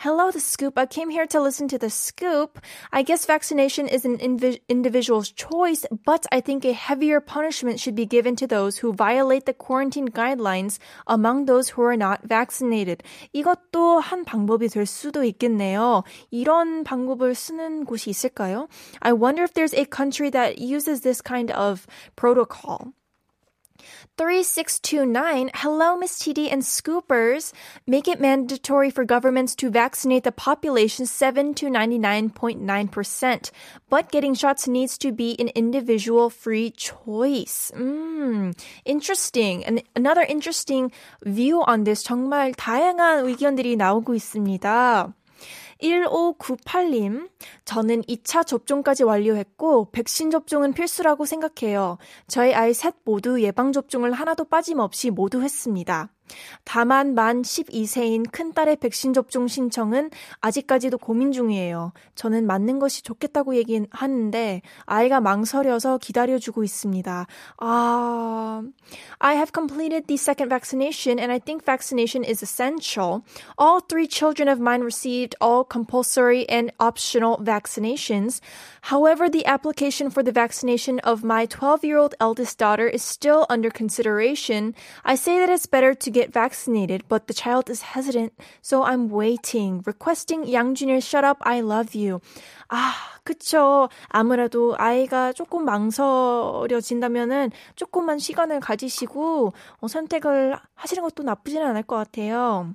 Hello, 0.01 0.31
the 0.33 0.41
scoop. 0.41 0.79
I 0.79 0.87
came 0.87 1.11
here 1.11 1.27
to 1.29 1.41
listen 1.41 1.69
to 1.69 1.79
the 1.79 1.91
scoop. 1.91 2.59
I 2.91 3.03
guess 3.05 3.27
vaccination 3.27 3.87
is 3.87 4.05
an 4.05 4.19
invi- 4.19 4.59
individual's 4.69 5.31
choice, 5.31 5.87
but 6.05 6.27
I 6.33 6.41
think 6.41 6.65
a 6.65 6.73
heavier 6.73 7.21
punishment 7.21 7.79
should 7.79 7.95
be 7.95 8.07
given 8.07 8.35
to 8.37 8.49
those 8.49 8.79
who 8.79 8.93
violate 8.93 9.47
the 9.47 9.53
quarantine 9.53 10.09
guidelines 10.09 10.79
among 11.07 11.47
those 11.47 11.69
who 11.69 11.83
are 11.83 11.97
not 11.97 12.21
vaccinated. 12.27 13.03
이것도 13.33 14.01
한 14.01 14.25
방법이 14.25 14.69
될 14.69 14.87
수도 14.87 15.23
있 15.23 15.39
겠네요. 15.52 16.04
이런 16.32 16.84
방법을 16.84 17.36
쓰는 17.36 17.86
곳이 17.86 18.10
있을까요? 18.10 18.68
I 19.02 19.14
wonder 19.14 19.44
if 19.44 19.54
there's 19.54 19.74
a 19.74 19.86
country 19.86 20.30
that 20.32 20.60
uses 20.60 21.02
this 21.02 21.22
kind 21.22 21.52
of 21.52 21.86
protocol. 22.16 22.94
3629. 24.18 25.52
Hello, 25.54 25.96
Miss 25.98 26.20
TD 26.20 26.52
and 26.52 26.64
Scoopers. 26.64 27.54
Make 27.86 28.08
it 28.08 28.20
mandatory 28.20 28.90
for 28.90 29.06
governments 29.06 29.56
to 29.56 29.70
vaccinate 29.70 30.24
the 30.24 30.32
population 30.32 31.06
7 31.06 31.54
to 31.56 31.68
99.9%. 31.68 33.52
But 33.90 34.12
getting 34.12 34.34
shots 34.34 34.68
needs 34.68 34.98
to 35.00 35.12
be 35.12 35.36
an 35.40 35.50
individual 35.56 36.30
free 36.30 36.72
choice. 36.72 37.72
Mm, 37.76 38.58
interesting. 38.86 39.64
And 39.66 39.84
another 39.96 40.24
interesting 40.24 40.92
view 41.24 41.62
on 41.62 41.84
this. 41.84 42.04
정말 42.04 42.54
다양한 42.54 43.26
의견들이 43.26 43.76
나오고 43.76 44.16
있습니다. 44.16 45.14
1598님, 45.83 47.29
저는 47.65 48.03
2차 48.03 48.47
접종까지 48.47 49.05
완료했고, 49.05 49.91
백신 49.91 50.31
접종은 50.31 50.73
필수라고 50.73 51.27
생각해요. 51.27 51.99
저희 52.29 52.55
아이 52.55 52.73
셋 52.73 52.95
모두 53.05 53.43
예방접종을 53.43 54.13
하나도 54.13 54.45
빠짐없이 54.45 55.11
모두 55.11 55.43
했습니다. 55.43 56.11
다만 56.64 57.16
만 57.16 57.42
12세인 57.42 58.32
큰딸의 58.32 58.78
백신 58.78 59.14
접종 59.14 59.48
신청은 59.48 60.12
아직까지도 60.42 60.98
고민 60.98 61.32
중이에요. 61.32 61.94
저는 62.16 62.46
맞는 62.46 62.80
것이 62.80 63.04
좋겠다고 63.04 63.56
얘기하는데 63.56 64.62
아이가 64.86 65.22
망설여서 65.22 65.98
기다려주고 66.00 66.64
있습니다. 66.64 67.28
아, 67.58 68.64
I 69.20 69.36
have 69.36 69.52
completed 69.54 70.08
the 70.08 70.18
second 70.18 70.50
vaccination 70.50 71.20
and 71.20 71.32
I 71.32 71.40
think 71.40 71.64
vaccination 71.66 72.24
is 72.24 72.44
essential. 72.44 73.24
All 73.58 73.80
three 73.80 74.08
children 74.08 74.50
of 74.50 74.60
mine 74.60 74.82
received 74.82 75.36
all 75.42 75.64
compulsory 75.64 76.46
and 76.50 76.72
optional 76.80 77.38
vaccinations. 77.38 78.42
However, 78.92 79.30
the 79.30 79.46
application 79.46 80.10
for 80.10 80.24
the 80.24 80.32
vaccination 80.32 81.00
of 81.00 81.24
my 81.24 81.46
12-year-old 81.48 82.16
eldest 82.20 82.58
daughter 82.58 82.88
is 82.88 83.04
still 83.04 83.46
under 83.50 83.70
consideration. 83.70 84.76
I 85.04 85.16
say 85.16 85.40
that 85.40 85.50
it's 85.50 85.66
better 85.66 85.94
to 85.94 86.11
get 86.13 86.33
vaccinated, 86.33 87.03
but 87.09 87.27
the 87.27 87.35
child 87.35 87.71
is 87.71 87.83
hesitant, 87.83 88.33
so 88.61 88.85
I'm 88.85 89.09
waiting. 89.09 89.83
Requesting 89.87 90.45
양준일, 90.45 91.03
shut 91.03 91.25
up, 91.25 91.39
I 91.43 91.61
love 91.61 91.97
you. 91.97 92.21
아, 92.69 92.93
그쵸. 93.25 93.89
아무래도 94.09 94.75
아이가 94.79 95.33
조금 95.33 95.65
망설여진다면은 95.65 97.51
조금만 97.77 98.19
시간을 98.19 98.61
가지시고 98.61 99.53
어, 99.81 99.89
선택을 99.89 100.59
하시는 100.75 101.03
것도 101.03 101.23
나쁘지는 101.23 101.67
않을 101.67 101.83
것 101.85 101.97
같아요. 101.97 102.75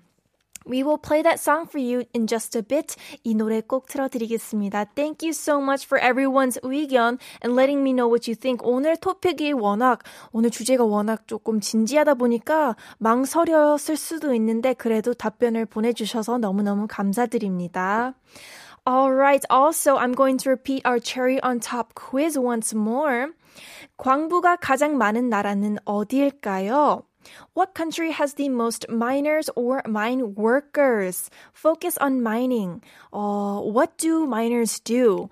We 0.67 0.83
will 0.83 0.97
play 0.97 1.23
that 1.23 1.39
song 1.39 1.65
for 1.67 1.79
you 1.79 2.03
in 2.13 2.27
just 2.27 2.57
a 2.57 2.61
bit. 2.61 2.95
이 3.23 3.33
노래 3.35 3.61
꼭 3.61 3.87
틀어드리겠습니다. 3.87 4.85
Thank 4.95 5.25
you 5.25 5.31
so 5.31 5.61
much 5.61 5.85
for 5.85 5.97
everyone's 6.03 6.59
의견 6.61 7.17
and 7.43 7.55
letting 7.55 7.81
me 7.81 7.93
know 7.93 8.07
what 8.07 8.29
you 8.29 8.35
think. 8.35 8.59
오늘 8.67 8.97
토픽이 8.97 9.53
워낙, 9.53 10.03
오늘 10.33 10.49
주제가 10.49 10.83
워낙 10.83 11.27
조금 11.27 11.61
진지하다 11.61 12.15
보니까 12.15 12.75
망설였을 12.97 13.95
수도 13.95 14.33
있는데 14.33 14.73
그래도 14.73 15.13
답변을 15.13 15.65
보내주셔서 15.65 16.37
너무너무 16.37 16.87
감사드립니다. 16.87 18.13
Alright, 18.85 19.45
also 19.49 19.97
I'm 19.97 20.15
going 20.15 20.37
to 20.43 20.49
repeat 20.49 20.85
our 20.85 20.99
cherry 20.99 21.39
on 21.43 21.59
top 21.59 21.93
quiz 21.95 22.37
once 22.37 22.75
more. 22.75 23.27
광부가 23.97 24.57
가장 24.57 24.97
많은 24.97 25.29
나라는 25.29 25.77
어디일까요? 25.85 27.06
What 27.55 27.73
country 27.73 28.11
has 28.11 28.35
the 28.35 28.49
most 28.49 28.87
miners 28.89 29.49
or 29.55 29.81
mine 29.87 30.35
workers? 30.35 31.29
Focus 31.53 31.97
on 32.01 32.21
mining. 32.21 32.81
어, 33.11 33.61
what 33.65 33.97
do 33.97 34.23
miners 34.23 34.79
do? 34.83 35.29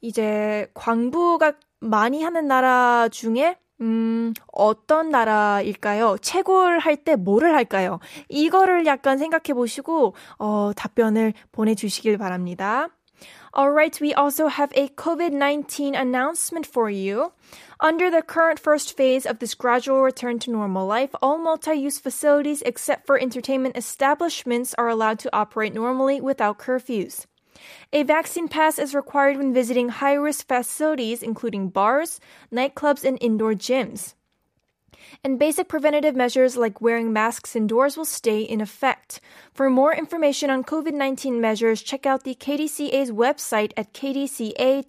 이제 0.00 0.70
광부가 0.74 1.54
많이 1.80 2.22
하는 2.22 2.46
나라 2.46 3.08
중에 3.10 3.56
음, 3.80 4.34
어떤 4.52 5.10
나라일까요? 5.10 6.16
채굴 6.20 6.80
할때 6.80 7.14
뭐를 7.14 7.54
할까요? 7.54 8.00
이거를 8.28 8.86
약간 8.86 9.18
생각해 9.18 9.54
보시고, 9.54 10.14
어, 10.38 10.72
답변을 10.74 11.32
보내주시길 11.52 12.18
바랍니다. 12.18 12.88
Alright, 13.56 14.00
we 14.00 14.12
also 14.12 14.48
have 14.48 14.72
a 14.74 14.88
COVID-19 14.88 15.98
announcement 15.98 16.66
for 16.66 16.90
you. 16.90 17.32
Under 17.80 18.10
the 18.10 18.22
current 18.22 18.60
first 18.60 18.96
phase 18.96 19.24
of 19.24 19.38
this 19.38 19.54
gradual 19.54 20.02
return 20.02 20.38
to 20.40 20.50
normal 20.50 20.86
life, 20.86 21.10
all 21.22 21.38
multi-use 21.38 21.98
facilities 21.98 22.60
except 22.62 23.06
for 23.06 23.18
entertainment 23.18 23.76
establishments 23.76 24.74
are 24.74 24.88
allowed 24.88 25.18
to 25.20 25.34
operate 25.34 25.72
normally 25.72 26.20
without 26.20 26.58
curfews. 26.58 27.24
A 27.92 28.02
vaccine 28.02 28.48
pass 28.48 28.78
is 28.78 28.94
required 28.94 29.36
when 29.36 29.54
visiting 29.54 29.88
high 29.88 30.14
risk 30.14 30.46
facilities, 30.46 31.22
including 31.22 31.70
bars, 31.70 32.20
nightclubs, 32.52 33.02
and 33.02 33.18
indoor 33.20 33.54
gyms. 33.54 34.14
And 35.24 35.38
basic 35.38 35.68
preventative 35.68 36.14
measures 36.14 36.56
like 36.56 36.80
wearing 36.80 37.12
masks 37.12 37.56
indoors 37.56 37.96
will 37.96 38.04
stay 38.04 38.40
in 38.42 38.60
effect. 38.60 39.20
For 39.52 39.68
more 39.70 39.94
information 39.94 40.50
on 40.50 40.64
COVID 40.64 40.92
19 40.92 41.40
measures, 41.40 41.82
check 41.82 42.06
out 42.06 42.24
the 42.24 42.34
KDCA's 42.34 43.10
website 43.10 43.72
at 43.76 43.92
kdca.go.kr. 43.92 44.88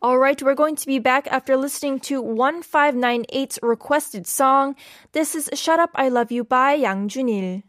All 0.00 0.18
right, 0.18 0.42
we're 0.42 0.54
going 0.54 0.76
to 0.76 0.86
be 0.86 0.98
back 0.98 1.26
after 1.26 1.56
listening 1.56 1.98
to 2.00 2.22
1598's 2.22 3.58
requested 3.62 4.26
song. 4.26 4.76
This 5.12 5.34
is 5.34 5.50
Shut 5.54 5.80
Up, 5.80 5.90
I 5.94 6.08
Love 6.08 6.30
You 6.30 6.44
by 6.44 6.74
Yang 6.74 7.08
Junil. 7.08 7.62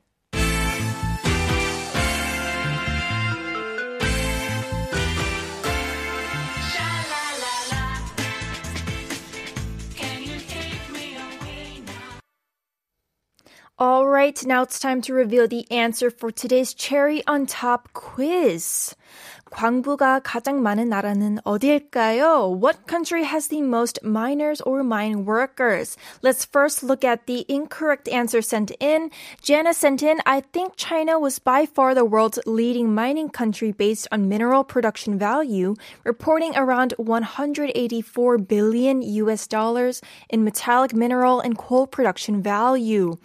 All 13.81 14.07
right, 14.09 14.45
now 14.45 14.63
it's 14.63 14.77
time 14.77 15.01
to 15.03 15.13
reveal 15.13 15.47
the 15.47 15.65
answer 15.71 16.11
for 16.11 16.33
today's 16.33 16.73
cherry 16.73 17.25
on 17.25 17.45
top 17.45 17.87
quiz. 17.93 18.93
광부가 19.50 20.20
가장 20.20 20.62
많은 20.62 20.88
나라는 20.88 21.38
어디일까요? 21.44 22.58
What 22.60 22.86
country 22.86 23.24
has 23.24 23.48
the 23.48 23.62
most 23.62 24.00
miners 24.04 24.60
or 24.62 24.82
mine 24.82 25.24
workers? 25.24 25.96
Let's 26.22 26.44
first 26.44 26.82
look 26.82 27.04
at 27.04 27.26
the 27.26 27.44
incorrect 27.48 28.08
answer 28.08 28.42
sent 28.42 28.72
in. 28.80 29.10
Jana 29.42 29.74
sent 29.74 30.02
in, 30.02 30.20
I 30.26 30.40
think 30.40 30.74
China 30.76 31.18
was 31.18 31.38
by 31.38 31.66
far 31.66 31.94
the 31.94 32.04
world's 32.04 32.38
leading 32.46 32.94
mining 32.94 33.28
country 33.28 33.72
based 33.72 34.08
on 34.10 34.28
mineral 34.28 34.64
production 34.64 35.18
value, 35.18 35.74
reporting 36.04 36.56
around 36.56 36.94
184 36.96 38.38
billion 38.38 39.02
US 39.02 39.46
dollars 39.46 40.00
in 40.28 40.44
metallic 40.44 40.94
mineral 40.94 41.40
and 41.40 41.56
coal 41.56 41.86
production 41.86 42.42
value. 42.42 43.16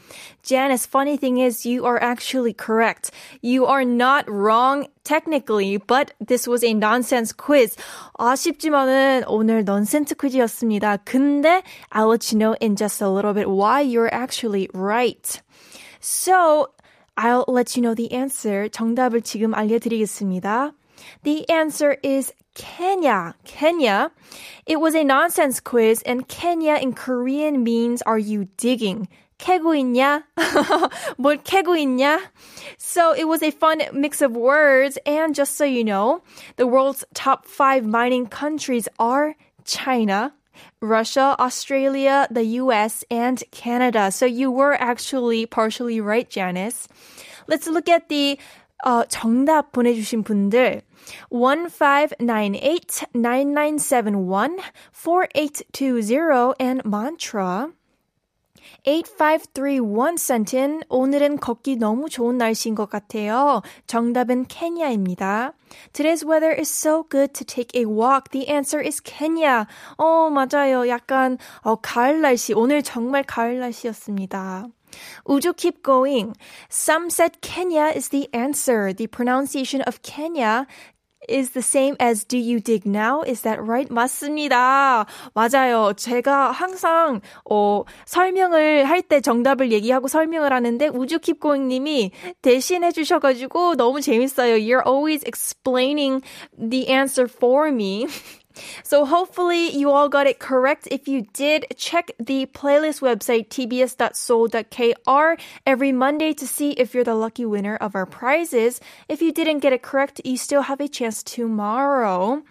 Janice, 0.43 0.85
funny 0.85 1.17
thing 1.17 1.37
is 1.37 1.65
you 1.65 1.85
are 1.85 2.01
actually 2.01 2.53
correct. 2.53 3.11
You 3.41 3.65
are 3.65 3.85
not 3.85 4.29
wrong 4.29 4.87
technically, 5.03 5.77
but 5.77 6.11
this 6.19 6.47
was 6.47 6.63
a 6.63 6.73
nonsense 6.73 7.31
quiz. 7.33 7.75
아쉽지만은 8.17 9.23
오늘 9.27 9.63
nonsense 9.63 10.13
퀴즈였습니다. 10.15 10.97
근데 11.05 11.61
I'll 11.91 12.09
let 12.09 12.31
you 12.31 12.37
know 12.37 12.55
in 12.59 12.75
just 12.75 13.01
a 13.01 13.09
little 13.09 13.33
bit 13.33 13.49
why 13.49 13.81
you're 13.81 14.13
actually 14.13 14.69
right. 14.73 15.41
So, 15.99 16.69
I'll 17.17 17.45
let 17.47 17.75
you 17.75 17.83
know 17.83 17.93
the 17.93 18.13
answer. 18.13 18.69
정답을 18.69 19.21
지금 19.21 19.53
알려드리겠습니다. 19.53 20.73
The 21.23 21.49
answer 21.49 21.97
is 22.03 22.33
Kenya. 22.55 23.35
Kenya. 23.45 24.11
It 24.65 24.79
was 24.79 24.95
a 24.95 25.03
nonsense 25.03 25.59
quiz 25.59 26.01
and 26.05 26.27
Kenya 26.27 26.75
in 26.75 26.93
Korean 26.93 27.63
means 27.63 28.01
are 28.03 28.19
you 28.19 28.47
digging? 28.57 29.07
캐고 29.43 29.73
있냐? 29.75 30.23
뭘 31.17 31.37
캐고 31.43 31.75
있냐? 31.77 32.19
So 32.77 33.13
it 33.13 33.25
was 33.25 33.41
a 33.41 33.51
fun 33.51 33.81
mix 33.93 34.21
of 34.21 34.35
words. 34.35 34.97
And 35.05 35.33
just 35.33 35.55
so 35.55 35.63
you 35.63 35.83
know, 35.83 36.21
the 36.57 36.67
world's 36.67 37.05
top 37.13 37.45
five 37.45 37.85
mining 37.85 38.27
countries 38.27 38.87
are 38.99 39.35
China, 39.65 40.33
Russia, 40.81 41.35
Australia, 41.39 42.27
the 42.29 42.59
US, 42.63 43.03
and 43.09 43.41
Canada. 43.51 44.11
So 44.11 44.25
you 44.25 44.51
were 44.51 44.73
actually 44.73 45.45
partially 45.45 46.01
right, 46.01 46.29
Janice. 46.29 46.87
Let's 47.47 47.67
look 47.67 47.87
at 47.89 48.09
the 48.09 48.37
어, 48.85 49.03
정답 49.09 49.71
보내주신 49.73 50.23
분들. 50.23 50.81
1598, 51.29 53.03
9971, 53.13 54.59
4820, 54.93 56.53
and 56.59 56.85
mantra. 56.85 57.71
8531 58.84 60.14
sent 60.18 60.56
in 60.56 60.82
오늘은 60.90 61.38
걷기 61.38 61.76
너무 61.76 62.10
좋은 62.10 62.36
날씨인 62.36 62.74
것 62.74 62.90
같아요. 62.90 63.62
정답은 63.86 64.44
케냐입니다. 64.46 65.54
Today's 65.92 66.24
weather 66.24 66.54
is 66.54 66.70
so 66.70 67.02
good 67.08 67.32
to 67.32 67.44
take 67.44 67.70
a 67.74 67.86
walk. 67.86 68.30
The 68.30 68.48
answer 68.48 68.84
is 68.84 69.00
Kenya. 69.00 69.66
어, 69.96 70.28
맞아요. 70.28 70.86
약간 70.88 71.38
어, 71.62 71.76
가을 71.76 72.20
날씨. 72.20 72.52
오늘 72.52 72.82
정말 72.82 73.22
가을 73.24 73.58
날씨였습니다. 73.58 74.66
우주 75.24 75.54
keep 75.56 75.82
going. 75.82 76.34
Some 76.70 77.08
said 77.10 77.40
Kenya 77.40 77.90
is 77.94 78.10
the 78.10 78.28
answer. 78.34 78.92
The 78.92 79.06
pronunciation 79.06 79.82
of 79.86 80.02
Kenya 80.02 80.66
is 81.28 81.50
the 81.50 81.62
same 81.62 81.96
as 82.00 82.24
do 82.24 82.36
you 82.38 82.60
dig 82.60 82.86
now? 82.86 83.22
Is 83.22 83.42
that 83.42 83.60
right? 83.62 83.88
맞습니다. 83.92 85.06
맞아요. 85.34 85.92
제가 85.96 86.50
항상 86.52 87.20
어 87.48 87.84
설명을 88.06 88.84
할 88.84 89.02
때 89.02 89.20
정답을 89.20 89.70
얘기하고 89.72 90.08
설명을 90.08 90.52
하는데 90.52 90.88
우주 90.88 91.18
킵고잉 91.18 91.66
님이 91.66 92.10
대신해 92.42 92.90
주셔 92.92 93.18
가지고 93.18 93.74
너무 93.76 94.00
재밌어요. 94.00 94.54
You're 94.56 94.86
always 94.86 95.22
explaining 95.26 96.22
the 96.56 96.88
answer 96.90 97.28
for 97.30 97.68
me. 97.68 98.06
So 98.82 99.04
hopefully 99.04 99.70
you 99.70 99.90
all 99.90 100.08
got 100.08 100.26
it 100.26 100.38
correct. 100.38 100.88
If 100.90 101.08
you 101.08 101.26
did, 101.32 101.66
check 101.76 102.10
the 102.18 102.46
playlist 102.46 103.00
website 103.00 103.48
tbs.seoul.kr 103.48 105.40
every 105.66 105.92
Monday 105.92 106.32
to 106.34 106.46
see 106.46 106.70
if 106.72 106.94
you're 106.94 107.04
the 107.04 107.14
lucky 107.14 107.44
winner 107.44 107.76
of 107.76 107.94
our 107.94 108.06
prizes. 108.06 108.80
If 109.08 109.22
you 109.22 109.32
didn't 109.32 109.60
get 109.60 109.72
it 109.72 109.82
correct, 109.82 110.20
you 110.24 110.36
still 110.36 110.62
have 110.62 110.80
a 110.80 110.88
chance 110.88 111.22
tomorrow. 111.22 112.42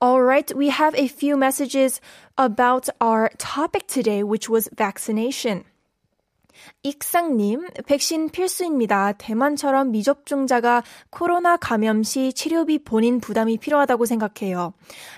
All 0.00 0.22
right, 0.22 0.50
we 0.54 0.70
have 0.70 0.94
a 0.94 1.08
few 1.08 1.36
messages 1.36 2.00
about 2.38 2.88
our 3.02 3.30
topic 3.36 3.86
today, 3.86 4.22
which 4.22 4.48
was 4.48 4.68
vaccination. 4.74 5.64
익상님, 6.82 7.66
백신 7.86 8.30
필수입니다. 8.30 9.12
대만처럼 9.12 9.90
미접종자가 9.90 10.82
코로나 11.10 11.56
감염 11.56 12.02
시 12.02 12.32
치료비 12.32 12.84
본인 12.84 13.20
부담이 13.20 13.58
필요하다고 13.58 14.06
생각해요. 14.06 14.72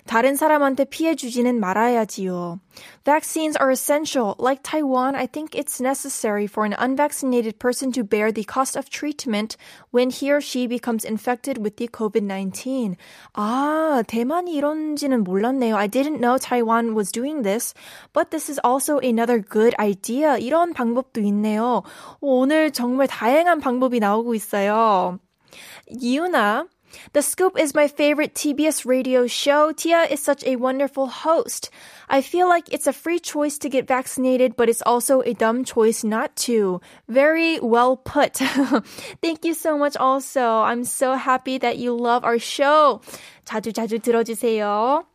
다른 0.06 0.36
사람한테 0.36 0.84
피해 0.86 1.14
주지는 1.14 1.60
말아야지요. 1.60 2.60
Vaccines 3.05 3.55
are 3.55 3.71
essential. 3.71 4.35
Like 4.39 4.61
Taiwan, 4.63 5.15
I 5.15 5.27
think 5.27 5.55
it's 5.55 5.79
necessary 5.79 6.47
for 6.47 6.65
an 6.65 6.75
unvaccinated 6.77 7.59
person 7.59 7.91
to 7.93 8.03
bear 8.03 8.31
the 8.31 8.43
cost 8.43 8.75
of 8.75 8.89
treatment 8.89 9.57
when 9.91 10.09
he 10.09 10.31
or 10.31 10.41
she 10.41 10.67
becomes 10.67 11.03
infected 11.03 11.57
with 11.57 11.77
the 11.77 11.87
COVID-19. 11.87 12.95
아, 13.35 14.03
대만이 14.07 14.53
이런지는 14.55 15.23
몰랐네요. 15.23 15.75
I 15.75 15.87
didn't 15.87 16.19
know 16.19 16.37
Taiwan 16.37 16.95
was 16.95 17.11
doing 17.11 17.43
this, 17.43 17.73
but 18.13 18.31
this 18.31 18.49
is 18.49 18.59
also 18.63 18.99
another 18.99 19.39
good 19.39 19.75
idea. 19.79 20.37
이런 20.39 20.73
방법도 20.73 21.21
있네요. 21.21 21.83
오늘 22.19 22.71
정말 22.71 23.07
다양한 23.07 23.59
방법이 23.59 23.99
나오고 23.99 24.35
있어요. 24.35 25.19
이유나 25.87 26.67
the 27.13 27.21
Scoop 27.21 27.59
is 27.59 27.75
my 27.75 27.87
favorite 27.87 28.33
TBS 28.33 28.85
radio 28.85 29.27
show. 29.27 29.71
Tia 29.71 30.03
is 30.03 30.21
such 30.21 30.43
a 30.45 30.55
wonderful 30.55 31.07
host. 31.07 31.69
I 32.09 32.21
feel 32.21 32.47
like 32.47 32.71
it's 32.71 32.87
a 32.87 32.93
free 32.93 33.19
choice 33.19 33.57
to 33.59 33.69
get 33.69 33.87
vaccinated, 33.87 34.55
but 34.55 34.69
it's 34.69 34.81
also 34.85 35.21
a 35.21 35.33
dumb 35.33 35.63
choice 35.63 36.03
not 36.03 36.35
to. 36.47 36.81
Very 37.07 37.59
well 37.59 37.97
put. 37.97 38.37
Thank 39.21 39.45
you 39.45 39.53
so 39.53 39.77
much 39.77 39.97
also. 39.97 40.41
I'm 40.41 40.83
so 40.83 41.15
happy 41.15 41.57
that 41.57 41.77
you 41.77 41.93
love 41.95 42.23
our 42.23 42.39
show. 42.39 43.01
자주 43.45 43.73
자주 43.73 43.99
들어주세요. 43.99 45.10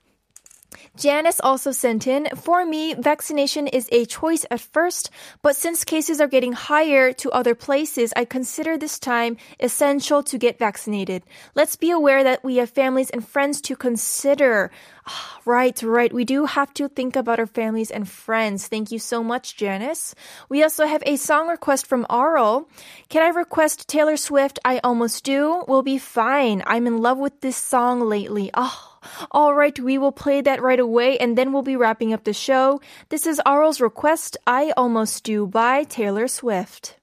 Janice 0.95 1.39
also 1.39 1.71
sent 1.71 2.08
in, 2.08 2.27
for 2.36 2.65
me, 2.65 2.93
vaccination 2.93 3.67
is 3.67 3.88
a 3.91 4.06
choice 4.06 4.45
at 4.49 4.60
first, 4.60 5.10
but 5.41 5.56
since 5.56 5.84
cases 5.84 6.19
are 6.19 6.27
getting 6.27 6.53
higher 6.53 7.13
to 7.13 7.32
other 7.32 7.56
places, 7.56 8.13
I 8.15 8.25
consider 8.25 8.77
this 8.77 8.99
time 8.99 9.38
essential 9.60 10.23
to 10.23 10.38
get 10.38 10.60
vaccinated. 10.60 11.23
Let's 11.56 11.75
be 11.75 11.91
aware 11.91 12.23
that 12.23 12.43
we 12.43 12.58
have 12.58 12.69
families 12.69 13.10
and 13.10 13.27
friends 13.27 13.62
to 13.62 13.75
consider. 13.75 14.71
Ah, 15.08 15.39
right, 15.45 15.82
right. 15.84 16.12
We 16.12 16.25
do 16.25 16.45
have 16.45 16.73
to 16.75 16.89
think 16.89 17.15
about 17.15 17.39
our 17.39 17.47
families 17.47 17.91
and 17.91 18.10
friends. 18.10 18.67
Thank 18.67 18.91
you 18.91 18.99
so 18.99 19.23
much, 19.23 19.56
Janice. 19.56 20.15
We 20.49 20.63
also 20.63 20.86
have 20.86 21.03
a 21.06 21.15
song 21.15 21.47
request 21.47 21.88
from 21.88 22.06
Arl. 22.10 22.67
Can 23.10 23.21
I 23.23 23.30
request 23.30 23.88
Taylor 23.88 24.17
Swift? 24.17 24.60
I 24.65 24.80
almost 24.84 25.23
do. 25.23 25.63
We'll 25.67 25.84
be 25.84 25.97
fine. 25.97 26.63
I'm 26.65 26.88
in 26.88 26.97
love 26.97 27.19
with 27.19 27.39
this 27.41 27.56
song 27.56 28.01
lately. 28.01 28.51
Oh, 28.53 28.96
all 29.32 29.54
right, 29.54 29.78
we 29.80 29.98
will 29.98 30.12
play 30.12 30.41
that 30.41 30.62
right 30.62 30.80
away 30.80 31.17
and 31.17 31.38
then 31.38 31.54
we'll 31.54 31.62
be 31.62 31.76
wrapping 31.76 32.13
up 32.13 32.24
the 32.24 32.34
show. 32.34 32.80
This 33.10 33.26
is 33.26 33.41
Arl's 33.46 33.82
request, 33.82 34.38
I 34.46 34.72
Almost 34.78 35.24
Do 35.24 35.48
by 35.48 35.84
Taylor 35.84 36.28
Swift. 36.28 36.98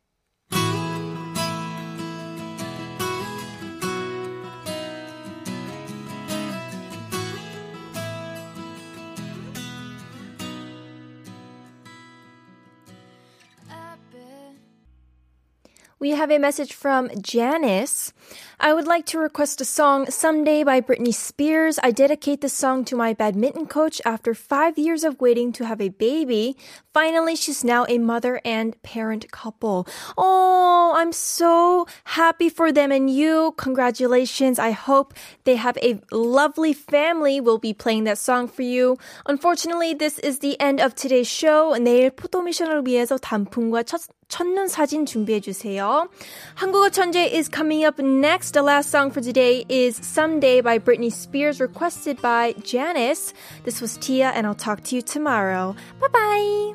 We 16.03 16.11
have 16.11 16.31
a 16.31 16.39
message 16.39 16.71
from 16.71 17.09
Janice. 17.21 18.13
I 18.57 18.73
would 18.73 18.87
like 18.87 19.05
to 19.07 19.19
request 19.19 19.59
a 19.59 19.65
song 19.65 20.09
Someday 20.09 20.63
by 20.63 20.79
Britney 20.79 21.13
Spears. 21.13 21.77
I 21.83 21.91
dedicate 21.91 22.39
this 22.39 22.53
song 22.53 22.85
to 22.85 22.95
my 22.95 23.13
badminton 23.13 23.67
coach 23.67 24.01
after 24.05 24.33
five 24.33 24.77
years 24.77 25.03
of 25.03 25.19
waiting 25.19 25.51
to 25.53 25.65
have 25.65 25.81
a 25.81 25.89
baby. 25.89 26.55
Finally, 26.93 27.35
she's 27.35 27.65
now 27.65 27.85
a 27.89 27.97
mother 27.97 28.39
and 28.45 28.81
parent 28.81 29.29
couple. 29.31 29.87
Oh, 30.17 30.93
I'm 30.95 31.11
so 31.11 31.85
happy 32.05 32.47
for 32.47 32.71
them 32.71 32.93
and 32.93 33.09
you. 33.09 33.53
Congratulations. 33.57 34.57
I 34.57 34.71
hope 34.71 35.13
they 35.43 35.57
have 35.57 35.77
a 35.81 35.99
lovely 36.13 36.71
family. 36.71 37.41
We'll 37.41 37.59
be 37.59 37.73
playing 37.73 38.05
that 38.05 38.17
song 38.17 38.47
for 38.47 38.61
you. 38.63 38.97
Unfortunately, 39.25 39.93
this 39.93 40.17
is 40.19 40.39
the 40.39 40.57
end 40.61 40.79
of 40.79 40.95
today's 40.95 41.27
show. 41.27 41.75
내일 41.77 42.11
포토미션을 42.11 42.87
위해서 42.87 43.17
단풍과 43.17 43.83
첫, 43.83 44.01
첫눈 44.27 44.67
사진 44.67 45.05
준비해 45.05 45.39
주세요. 45.39 46.07
한국어 46.55 46.89
천재 46.89 47.25
is 47.33 47.49
coming 47.49 47.83
up 47.83 47.99
next. 47.99 48.53
The 48.53 48.61
last 48.61 48.89
song 48.89 49.11
for 49.11 49.21
today 49.21 49.65
is 49.67 49.97
Someday 49.97 50.61
by 50.61 50.79
Britney 50.79 51.11
Spears, 51.11 51.59
requested 51.59 52.21
by 52.21 52.53
Janice. 52.63 53.33
This 53.63 53.81
was 53.81 53.97
Tia, 53.97 54.29
and 54.29 54.45
I'll 54.45 54.55
talk 54.55 54.83
to 54.85 54.95
you 54.95 55.01
tomorrow. 55.01 55.75
Bye 55.99 56.07
bye. 56.13 56.73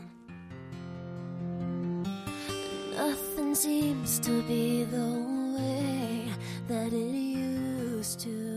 Nothing 2.97 3.55
seems 3.55 4.19
to 4.21 4.43
be 4.43 4.85
the 4.85 5.25
way 5.57 6.29
that 6.69 6.93
it 6.93 7.15
used 7.15 8.21
to. 8.21 8.48